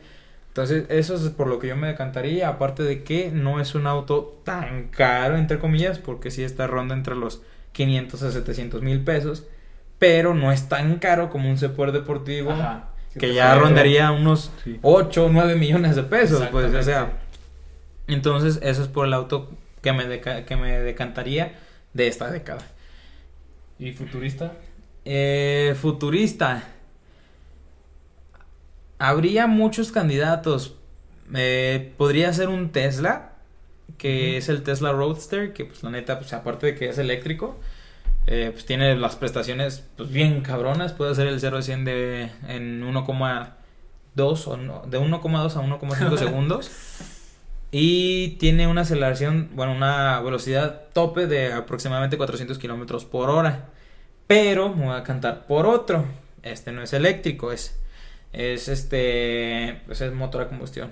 [0.49, 2.49] Entonces, eso es por lo que yo me decantaría.
[2.49, 6.95] Aparte de que no es un auto tan caro, entre comillas, porque sí está ronda
[6.95, 7.43] entre los
[7.73, 9.47] 500 a 700 mil pesos.
[9.99, 12.55] Pero no es tan caro como un Sepuer deportivo.
[13.19, 14.51] que ya rondaría unos
[14.83, 16.47] 8 o 9 millones de pesos.
[16.51, 17.19] Pues, o sea.
[18.07, 19.51] Entonces, eso es por el auto
[19.81, 21.59] que me, que me decantaría
[21.95, 22.63] de esta década.
[23.79, 24.53] ¿Y futurista?
[25.05, 26.65] Eh, futurista.
[28.99, 30.77] Habría muchos candidatos.
[31.35, 33.33] Eh, podría ser un Tesla,
[33.99, 37.59] que es el Tesla Roadster, que pues la neta, pues aparte de que es eléctrico,
[38.27, 40.93] eh, pues tiene las prestaciones pues bien cabronas.
[40.93, 46.17] Puede hacer el 0 a 100 de, en 1,2 o no, de 1,2 a 1,5
[46.19, 46.71] segundos.
[47.75, 53.71] Y tiene una aceleración, bueno, una velocidad tope de aproximadamente 400 kilómetros por hora.
[54.27, 56.05] Pero me voy a cantar por otro.
[56.43, 57.81] Este no es eléctrico, es,
[58.35, 60.91] es este, pues es motor a combustión.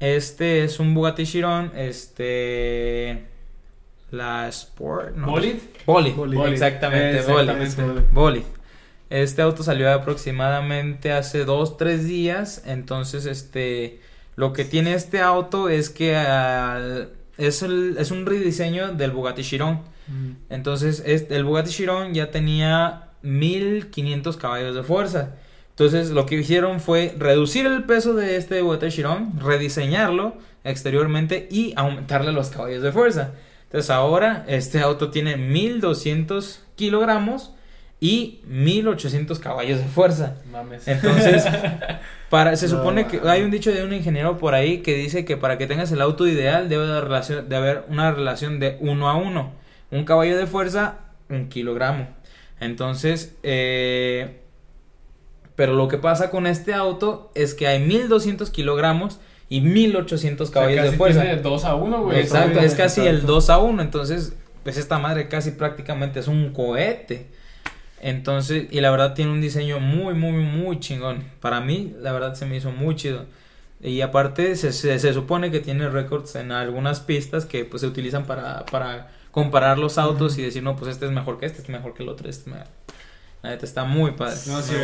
[0.00, 3.24] Este es un Bugatti Chiron, este,
[4.10, 5.56] la Sport, no, ¿Bolid?
[5.86, 6.12] Bolid,
[6.52, 7.22] exactamente,
[8.12, 8.42] Bolid.
[9.08, 14.00] Este auto salió aproximadamente hace dos, tres días, entonces este,
[14.40, 16.12] lo que tiene este auto es que
[17.36, 19.82] es, el, es un rediseño del Bugatti Chiron.
[20.48, 25.34] Entonces, este, el Bugatti Chiron ya tenía 1500 caballos de fuerza.
[25.68, 31.74] Entonces, lo que hicieron fue reducir el peso de este Bugatti Chiron, rediseñarlo exteriormente y
[31.76, 33.32] aumentarle los caballos de fuerza.
[33.64, 37.52] Entonces, ahora este auto tiene 1200 kilogramos
[38.00, 40.36] y 1800 caballos de fuerza.
[40.50, 40.88] Mames.
[40.88, 41.44] Entonces,
[42.30, 45.36] para, se supone que hay un dicho de un ingeniero por ahí que dice que
[45.36, 49.10] para que tengas el auto ideal debe de, relación, de haber una relación de uno
[49.10, 49.52] a uno.
[49.90, 52.08] Un caballo de fuerza, un kilogramo.
[52.58, 54.40] Entonces, eh,
[55.56, 59.20] pero lo que pasa con este auto es que hay 1200 kilogramos
[59.50, 61.30] y 1800 caballos de fuerza.
[61.30, 62.20] Es 2 a 1, güey.
[62.20, 63.82] Exacto, es casi el 2 a 1.
[63.82, 64.32] Entonces,
[64.62, 67.26] pues esta madre casi prácticamente es un cohete.
[68.00, 71.24] Entonces, y la verdad tiene un diseño muy, muy, muy chingón.
[71.40, 73.26] Para mí, la verdad se me hizo muy chido.
[73.82, 78.24] Y aparte, se, se, supone que tiene récords en algunas pistas que pues se utilizan
[78.24, 81.72] para, para comparar los autos y decir, no, pues este es mejor que este, este
[81.72, 82.68] es mejor que el otro, este es mejor.
[83.42, 84.36] La neta está muy padre.
[84.48, 84.74] No, sí,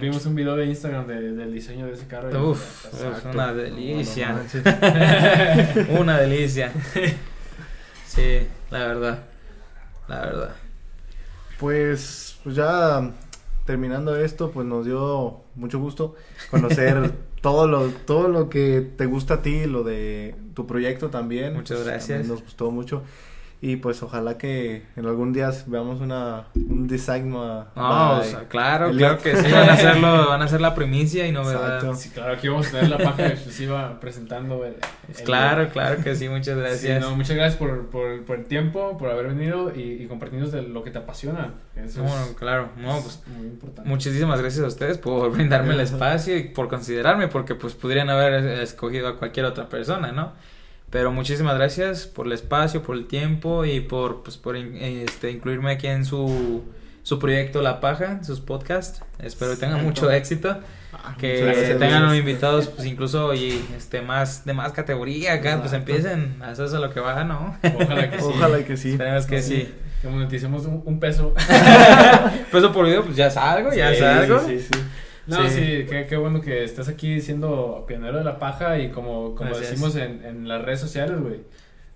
[0.00, 2.50] vimos, un video de Instagram del diseño de ese carro.
[2.50, 4.34] Uf, es una delicia.
[5.90, 6.72] una delicia.
[8.06, 9.24] sí, la verdad.
[10.08, 10.65] La verdad.
[11.58, 13.12] Pues, pues ya
[13.64, 16.14] terminando esto, pues nos dio mucho gusto
[16.50, 17.12] conocer
[17.42, 21.54] todo lo todo lo que te gusta a ti, lo de tu proyecto también.
[21.54, 22.26] Muchas gracias.
[22.26, 23.02] nos gustó mucho.
[23.60, 27.64] Y pues ojalá que en algún día veamos una, un design No,
[28.48, 31.94] claro, claro que sí, van a, hacerlo, van a hacer la primicia y novedad.
[31.94, 34.76] Sí, claro, aquí vamos a tener la página exclusiva presentando el,
[35.24, 37.00] Claro, claro que sí, muchas gracias.
[37.00, 40.62] no, muchas gracias por, por, por, el tiempo, por haber venido y, y compartirnos de
[40.62, 41.54] lo que te apasiona.
[41.76, 42.04] Eso
[42.38, 43.88] claro, no, pues muy importante.
[43.88, 48.60] Muchísimas gracias a ustedes por brindarme el espacio y por considerarme, porque pues podrían haber
[48.60, 50.32] escogido a cualquier otra persona, ¿no?
[50.96, 55.70] Pero muchísimas gracias por el espacio, por el tiempo y por, pues, por este, incluirme
[55.72, 56.64] aquí en su,
[57.02, 59.02] su proyecto La Paja, sus podcasts.
[59.18, 60.56] Espero que tengan mucho éxito.
[60.94, 66.38] Ah, que tengan invitados pues incluso y este más de más categoría acá pues empiecen
[66.42, 68.24] a hacerse lo que va no ojalá que sí.
[68.26, 68.90] Ojalá que sí.
[68.92, 71.34] Esperemos que sí, que moneticemos un, peso.
[72.50, 74.70] Peso por video pues ya es algo ya es algo sí, sí,
[75.26, 79.34] no, sí, qué, qué, bueno que estás aquí siendo pionero de la paja y como,
[79.34, 81.40] como decimos en, en las redes sociales, güey.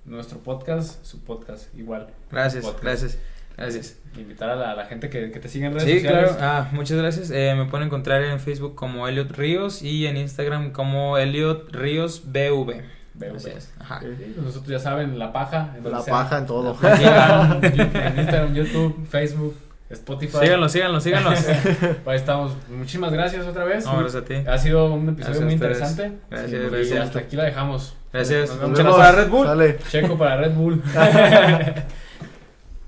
[0.04, 2.08] Nuestro podcast, su podcast, igual.
[2.30, 3.18] Gracias, gracias.
[3.56, 3.98] Gracias.
[4.16, 6.30] Invitar a la, gente que, que, te siga en redes sociales.
[6.30, 6.36] Sí, claro.
[6.40, 7.30] Ah, muchas gracias.
[7.30, 12.22] Eh, me pueden encontrar en Facebook como Elliot Ríos y en Instagram como Elliot Ríos
[12.24, 12.82] BV.
[13.14, 13.58] BV.
[13.78, 14.00] Ajá.
[14.36, 15.74] Nosotros ya saben, La Paja.
[15.76, 16.76] En la Paja en todo.
[16.82, 19.54] en Instagram, YouTube, Facebook.
[19.90, 20.38] Spotify.
[20.40, 21.38] Síganlo, síganlo, síganlos.
[22.06, 22.56] Ahí estamos.
[22.68, 23.84] Muchísimas gracias otra vez.
[23.84, 24.34] No, gracias a ti.
[24.46, 26.12] Ha sido un episodio muy interesante.
[26.30, 27.00] Gracias, gracias.
[27.00, 27.96] hasta aquí la dejamos.
[28.12, 28.50] Gracias.
[28.50, 29.76] Checo para Red Bull.
[29.90, 30.82] Checo para Red Bull.